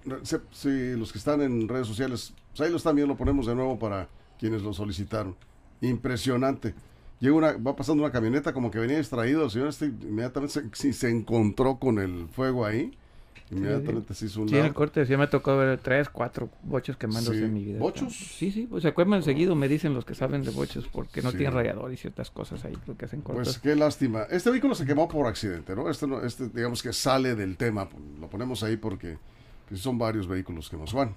si, 0.52 0.92
los 0.92 1.10
que 1.10 1.18
están 1.18 1.42
en 1.42 1.68
redes 1.68 1.88
sociales, 1.88 2.32
pues 2.50 2.60
ahí 2.60 2.70
lo 2.70 2.76
están 2.76 2.94
viendo, 2.94 3.14
lo 3.14 3.18
ponemos 3.18 3.46
de 3.46 3.54
nuevo 3.56 3.76
para 3.80 4.08
quienes 4.38 4.62
lo 4.62 4.72
solicitaron. 4.72 5.34
Impresionante. 5.80 6.72
Llega 7.18 7.34
una, 7.34 7.52
va 7.54 7.74
pasando 7.74 8.04
una 8.04 8.12
camioneta 8.12 8.52
como 8.52 8.70
que 8.70 8.78
venía 8.78 8.98
distraído, 8.98 9.44
el 9.44 9.50
señor 9.50 9.68
este 9.68 9.86
inmediatamente 9.86 10.70
se, 10.72 10.92
se 10.92 11.10
encontró 11.10 11.80
con 11.80 11.98
el 11.98 12.28
fuego 12.28 12.64
ahí. 12.64 12.96
Inmediatamente 13.50 14.14
sí, 14.14 14.20
se 14.20 14.26
hizo 14.26 14.42
un 14.42 14.48
Sí, 14.48 14.56
en 14.56 14.64
el 14.64 14.74
corte 14.74 15.04
sí 15.04 15.16
me 15.16 15.26
tocó 15.26 15.56
ver 15.56 15.78
tres, 15.78 16.08
cuatro 16.08 16.48
bochos 16.62 16.96
quemándose 16.96 17.38
sí. 17.38 17.44
en 17.44 17.52
mi 17.52 17.64
vida. 17.64 17.78
¿Bochos? 17.78 18.14
Sí, 18.14 18.50
sí, 18.50 18.66
pues 18.68 18.82
se 18.82 18.88
acuerdan 18.88 19.20
oh. 19.20 19.22
seguido, 19.22 19.54
me 19.54 19.68
dicen 19.68 19.94
los 19.94 20.04
que 20.04 20.14
saben 20.14 20.42
de 20.42 20.50
bochos, 20.50 20.88
porque 20.88 21.20
no 21.22 21.30
sí. 21.30 21.38
tienen 21.38 21.54
radiador 21.54 21.92
y 21.92 21.96
ciertas 21.96 22.30
cosas 22.30 22.64
ahí, 22.64 22.76
lo 22.86 22.96
que 22.96 23.04
hacen 23.04 23.20
cortos. 23.20 23.44
Pues 23.44 23.58
qué 23.58 23.76
lástima. 23.76 24.22
Este 24.30 24.50
vehículo 24.50 24.74
se 24.74 24.86
quemó 24.86 25.08
por 25.08 25.26
accidente, 25.26 25.76
¿no? 25.76 25.90
Este, 25.90 26.06
no, 26.06 26.22
este 26.22 26.48
digamos 26.48 26.82
que 26.82 26.92
sale 26.92 27.34
del 27.34 27.56
tema, 27.56 27.88
lo 28.18 28.28
ponemos 28.28 28.62
ahí 28.62 28.76
porque 28.76 29.18
pues, 29.68 29.80
son 29.80 29.98
varios 29.98 30.26
vehículos 30.26 30.70
que 30.70 30.76
nos 30.76 30.92
van. 30.92 31.14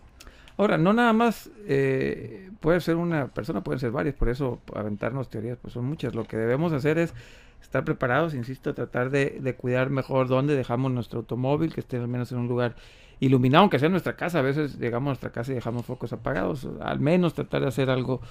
Ahora, 0.57 0.77
no 0.77 0.91
nada 0.91 1.13
más 1.13 1.51
eh, 1.67 2.49
puede 2.59 2.81
ser 2.81 2.95
una 2.95 3.27
persona, 3.27 3.63
pueden 3.63 3.79
ser 3.79 3.91
varias, 3.91 4.15
por 4.15 4.27
eso 4.27 4.59
aventarnos 4.75 5.29
teorías, 5.29 5.57
pues 5.61 5.73
son 5.73 5.85
muchas. 5.85 6.15
Lo 6.15 6.25
que 6.25 6.35
debemos 6.35 6.73
hacer 6.73 6.97
es 6.97 7.13
estar 7.61 7.83
preparados, 7.83 8.33
insisto, 8.33 8.73
tratar 8.73 9.09
de, 9.09 9.55
cuidar 9.59 9.89
mejor 9.89 10.27
dónde 10.27 10.55
dejamos 10.55 10.91
nuestro 10.91 11.19
automóvil, 11.19 11.73
que 11.73 11.81
esté 11.81 11.97
al 11.97 12.07
menos 12.07 12.31
en 12.31 12.39
un 12.39 12.47
lugar 12.47 12.75
iluminado, 13.19 13.63
aunque 13.63 13.79
sea 13.79 13.89
nuestra 13.89 14.15
casa. 14.15 14.39
A 14.39 14.41
veces 14.41 14.77
llegamos 14.79 15.07
a 15.07 15.11
nuestra 15.11 15.31
casa 15.31 15.51
y 15.51 15.55
dejamos 15.55 15.85
focos 15.85 16.13
apagados. 16.13 16.67
Al 16.81 16.99
menos 16.99 17.33
tratar 17.33 17.61
de 17.61 17.67
hacer 17.67 17.89
algo, 17.89 18.21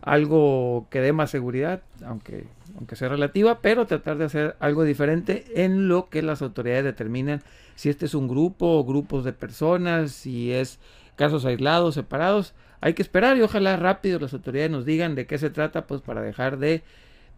algo 0.00 0.86
que 0.90 1.00
dé 1.00 1.12
más 1.12 1.30
seguridad, 1.30 1.82
aunque, 2.04 2.46
aunque 2.76 2.96
sea 2.96 3.08
relativa, 3.08 3.60
pero 3.60 3.86
tratar 3.86 4.18
de 4.18 4.24
hacer 4.24 4.56
algo 4.58 4.84
diferente 4.84 5.44
en 5.54 5.88
lo 5.88 6.08
que 6.08 6.22
las 6.22 6.42
autoridades 6.42 6.84
determinan 6.84 7.42
si 7.74 7.88
este 7.88 8.06
es 8.06 8.14
un 8.14 8.28
grupo 8.28 8.66
o 8.66 8.84
grupos 8.84 9.24
de 9.24 9.32
personas, 9.32 10.12
si 10.12 10.52
es 10.52 10.78
casos 11.16 11.44
aislados, 11.44 11.94
separados. 11.94 12.54
Hay 12.80 12.94
que 12.94 13.02
esperar 13.02 13.36
y 13.36 13.42
ojalá 13.42 13.76
rápido 13.76 14.18
las 14.18 14.34
autoridades 14.34 14.70
nos 14.70 14.84
digan 14.84 15.14
de 15.14 15.26
qué 15.26 15.38
se 15.38 15.50
trata, 15.50 15.86
pues 15.86 16.00
para 16.00 16.20
dejar 16.20 16.58
de 16.58 16.82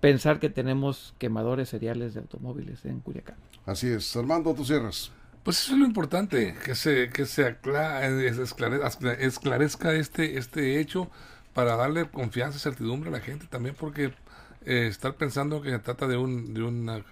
pensar 0.00 0.40
que 0.40 0.50
tenemos 0.50 1.14
quemadores 1.18 1.68
seriales 1.68 2.14
de 2.14 2.20
automóviles 2.20 2.85
en 2.85 3.00
Culiacán. 3.00 3.37
Así 3.66 3.88
es. 3.88 4.14
Armando, 4.16 4.54
tú 4.54 4.64
cierras. 4.64 5.11
Pues 5.42 5.61
eso 5.61 5.74
es 5.74 5.78
lo 5.78 5.85
importante, 5.85 6.57
que 6.64 6.74
se, 6.74 7.11
que 7.11 7.26
se 7.26 7.46
aclara, 7.46 8.07
esclarezca, 8.07 9.12
esclarezca 9.12 9.92
este, 9.92 10.38
este 10.38 10.80
hecho 10.80 11.11
para 11.52 11.76
darle 11.76 12.09
confianza 12.09 12.57
y 12.57 12.61
certidumbre 12.61 13.11
a 13.11 13.12
la 13.12 13.20
gente 13.20 13.46
también, 13.46 13.76
porque 13.78 14.14
eh, 14.64 14.87
estar 14.87 15.16
pensando 15.16 15.61
que 15.61 15.70
se 15.70 15.78
trata 15.80 16.07
de 16.07 16.16
un, 16.16 16.54
de 16.54 16.62
un 16.62 17.04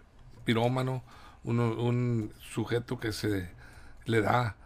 pirómano, 0.45 1.03
un 1.45 2.33
sujeto 2.40 2.99
que 2.99 3.12
se 3.12 3.51
le 4.07 4.21
da 4.23 4.57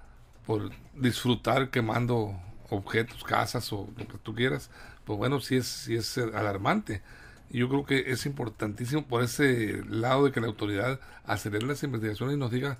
por 0.47 0.71
disfrutar 0.95 1.71
quemando 1.71 2.39
objetos, 2.71 3.25
casas 3.25 3.73
o 3.73 3.89
lo 3.97 4.07
que 4.07 4.19
tú 4.19 4.35
quieras, 4.35 4.71
pues 5.05 5.19
bueno, 5.19 5.41
sí 5.41 5.57
es, 5.57 5.67
sí 5.67 5.97
es 5.97 6.17
alarmante. 6.19 7.03
Yo 7.51 7.69
creo 7.69 7.85
que 7.85 8.11
es 8.11 8.27
importantísimo 8.27 9.07
por 9.07 9.23
ese 9.23 9.83
lado 9.89 10.25
de 10.25 10.33
que 10.33 10.41
la 10.41 10.49
autoridad 10.49 11.01
acelere 11.25 11.67
las 11.67 11.83
investigaciones 11.83 12.37
y 12.37 12.39
nos 12.39 12.51
diga, 12.51 12.79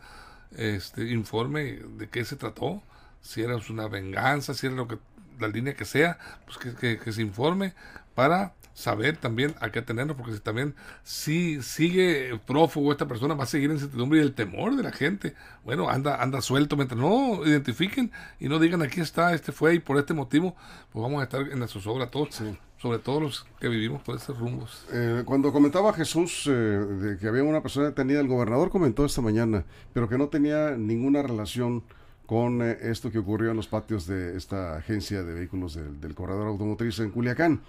este, 0.57 1.11
informe 1.11 1.81
de 1.97 2.09
qué 2.09 2.25
se 2.25 2.37
trató, 2.37 2.83
si 3.21 3.43
era 3.43 3.57
una 3.71 3.89
venganza, 3.89 4.55
si 4.55 4.67
era 4.67 4.77
lo 4.77 4.89
que 4.89 4.99
la 5.39 5.49
línea 5.49 5.75
que 5.75 5.85
sea, 5.85 6.19
pues 6.47 6.59
que, 6.59 6.99
que 6.99 7.13
se 7.13 7.23
informe 7.23 7.75
para 8.15 8.55
saber 8.77 9.17
también 9.17 9.55
a 9.61 9.71
qué 9.71 9.81
tenernos, 9.81 10.19
porque 10.19 10.35
si 10.35 10.41
también 10.41 10.75
si 11.03 11.63
sigue 11.63 12.39
prófugo 12.47 12.93
esta 12.93 13.09
persona, 13.09 13.35
va 13.35 13.45
a 13.45 13.47
seguir 13.47 13.71
en 13.71 13.77
incertidumbre 13.77 14.19
y 14.19 14.23
el 14.23 14.35
temor 14.35 14.77
de 14.77 14.83
la 14.83 14.93
gente. 14.93 15.35
Bueno, 15.65 15.89
anda, 15.89 16.23
anda 16.23 16.43
suelto 16.43 16.77
mientras 16.77 17.01
no 17.01 17.41
identifiquen 17.47 18.13
y 18.39 18.51
no 18.51 18.59
digan 18.59 18.83
aquí 18.83 19.01
está, 19.01 19.33
este 19.33 19.51
fue 19.51 19.77
y 19.77 19.79
por 19.79 19.97
este 19.97 20.13
motivo, 20.13 20.55
pues 20.93 21.03
vamos 21.03 21.21
a 21.21 21.25
estar 21.25 21.41
en 21.41 21.59
la 21.59 21.69
zozobra 21.69 22.11
todos. 22.11 22.43
Sobre 22.77 22.99
todo 22.99 23.21
los 23.21 23.47
que 23.59 23.69
vivimos 23.69 24.03
por 24.03 24.17
estos 24.17 24.39
rumbos. 24.39 24.85
Eh, 24.93 25.23
cuando 25.25 25.51
comentaba 25.51 25.95
Jesús 25.95 26.45
eh, 26.47 26.51
de 26.51 27.17
que 27.17 27.27
había 27.27 27.43
una 27.43 27.63
persona 27.63 27.87
detenida, 27.87 28.21
el 28.21 28.29
gobernador 28.29 28.69
comentó 28.69 29.07
esta 29.07 29.23
mañana, 29.23 29.65
pero 29.95 30.07
que 30.07 30.19
no 30.19 30.29
tenía 30.29 30.73
ninguna 30.73 31.23
relación 31.23 31.83
con 32.27 32.61
eh, 32.61 32.77
esto 32.83 33.11
que 33.11 33.19
ocurrió 33.19 33.53
en 33.53 33.57
los 33.57 33.69
patios 33.69 34.07
de 34.07 34.37
esta 34.37 34.77
agencia 34.77 35.23
de 35.23 35.33
vehículos 35.33 35.75
del, 35.75 35.99
del 35.99 36.15
corredor 36.15 36.49
automotriz 36.49 36.99
en 36.99 37.11
Culiacán. 37.11 37.63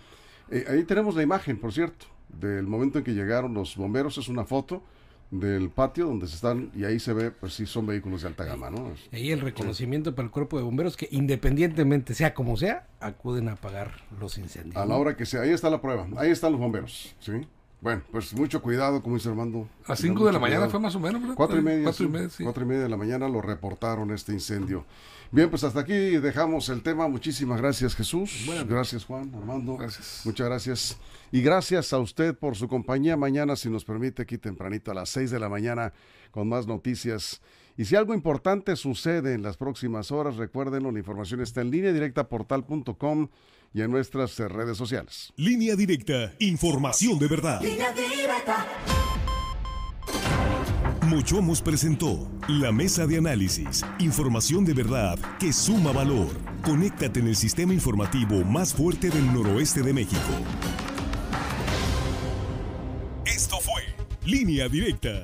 Eh, 0.50 0.66
ahí 0.68 0.84
tenemos 0.84 1.16
la 1.16 1.24
imagen, 1.24 1.58
por 1.60 1.74
cierto, 1.74 2.06
del 2.30 2.68
momento 2.68 3.00
en 3.00 3.04
que 3.04 3.14
llegaron 3.14 3.54
los 3.54 3.76
bomberos. 3.76 4.18
Es 4.18 4.28
una 4.28 4.46
foto 4.46 4.84
del 5.32 5.70
patio 5.70 6.06
donde 6.06 6.28
se 6.28 6.36
están 6.36 6.72
y 6.74 6.86
ahí 6.86 7.00
se 7.00 7.14
ve, 7.14 7.32
pues 7.32 7.54
sí, 7.54 7.66
son 7.66 7.86
vehículos 7.86 8.22
de 8.22 8.30
alta 8.30 8.46
gama, 8.46 8.70
¿no? 8.70 8.94
Ahí 9.12 9.32
el 9.32 9.42
reconocimiento 9.42 10.16
para 10.16 10.26
el 10.26 10.32
cuerpo 10.32 10.58
de 10.58 10.64
bomberos 10.64 10.96
que 10.96 11.10
independientemente 11.12 12.14
sea 12.14 12.34
como 12.34 12.56
sea, 12.56 12.88
acuden 13.00 13.50
a 13.50 13.54
apagar 13.54 13.92
los 14.20 14.38
incendios. 14.38 14.78
A 14.78 14.86
la 14.86 14.96
hora 14.96 15.18
que 15.18 15.26
sea, 15.26 15.42
ahí 15.42 15.50
está 15.50 15.70
la 15.70 15.82
prueba, 15.82 16.08
ahí 16.18 16.32
están 16.32 16.54
los 16.54 16.62
bomberos, 16.62 17.16
¿sí? 17.20 17.46
Bueno, 17.80 18.02
pues 18.12 18.34
mucho 18.34 18.62
cuidado, 18.62 19.04
como 19.04 19.16
dice 19.16 19.30
Armando. 19.30 19.68
A 19.86 19.96
5 19.96 20.26
de 20.26 20.34
la 20.34 20.40
mañana 20.40 20.68
fue 20.68 20.80
más 20.80 20.96
o 20.96 21.00
menos, 21.00 21.22
¿verdad? 21.22 21.36
Cuatro 21.36 21.60
y 21.60 21.62
media. 21.62 21.84
Cuatro 21.84 22.06
y 22.06 22.10
media, 22.10 22.30
sí. 22.30 22.44
Cuatro 22.44 22.64
y 22.64 22.68
media 22.68 22.84
de 22.84 22.90
la 22.90 22.98
mañana 22.98 23.30
lo 23.30 23.42
reportaron 23.42 24.12
este 24.12 24.34
incendio. 24.34 24.86
Bien, 25.32 25.50
pues 25.50 25.64
hasta 25.64 25.82
aquí 25.82 25.94
dejamos 25.94 26.70
el 26.70 26.82
tema. 26.82 27.08
Muchísimas 27.08 27.60
gracias, 27.60 27.96
Jesús. 27.96 28.50
Gracias, 28.68 29.06
Juan, 29.06 29.32
Armando. 29.36 29.78
Gracias. 29.78 30.22
Muchas 30.24 30.48
gracias. 30.48 30.98
Y 31.32 31.42
gracias 31.42 31.94
a 31.94 32.00
usted 32.00 32.36
por 32.36 32.56
su 32.56 32.68
compañía. 32.68 33.18
Mañana, 33.18 33.56
si 33.56 33.70
nos 33.70 33.84
permite, 33.86 34.24
aquí 34.24 34.38
tempranito 34.38 34.90
a 34.92 34.94
las 34.94 35.10
6 35.10 35.30
de 35.30 35.40
la 35.40 35.50
mañana 35.50 35.94
con 36.32 36.48
más 36.48 36.66
noticias. 36.66 37.42
Y 37.78 37.86
si 37.86 37.96
algo 37.96 38.16
importante 38.16 38.76
sucede 38.76 39.36
en 39.36 39.44
las 39.44 39.56
próximas 39.56 40.12
horas, 40.12 40.36
recuérdenlo, 40.38 40.92
la 40.92 40.98
información 40.98 41.42
está 41.42 41.62
en 41.62 41.70
línea 41.70 41.94
directa 41.94 42.28
portal.com 42.28 43.30
y 43.72 43.82
en 43.84 43.92
nuestras 43.92 44.40
eh, 44.40 44.48
redes 44.48 44.78
sociales. 44.78 45.32
Línea 45.36 45.76
directa, 45.76 46.34
información 46.40 47.20
de 47.20 47.28
verdad. 47.28 47.62
Línea 47.62 47.94
directa. 47.94 48.66
Mochomos 51.04 51.62
presentó 51.62 52.28
la 52.50 52.72
mesa 52.72 53.06
de 53.06 53.18
análisis, 53.18 53.86
información 54.00 54.66
de 54.66 54.74
verdad 54.74 55.18
que 55.40 55.54
suma 55.54 55.92
valor. 55.92 56.30
Conéctate 56.64 57.20
en 57.20 57.28
el 57.28 57.36
sistema 57.36 57.74
informativo 57.74 58.44
más 58.44 58.74
fuerte 58.74 59.10
del 59.10 59.32
noroeste 59.32 59.84
de 59.84 59.94
México. 59.94 60.20
Esto 63.24 63.58
fue 63.62 63.84
Línea 64.26 64.68
Directa. 64.68 65.24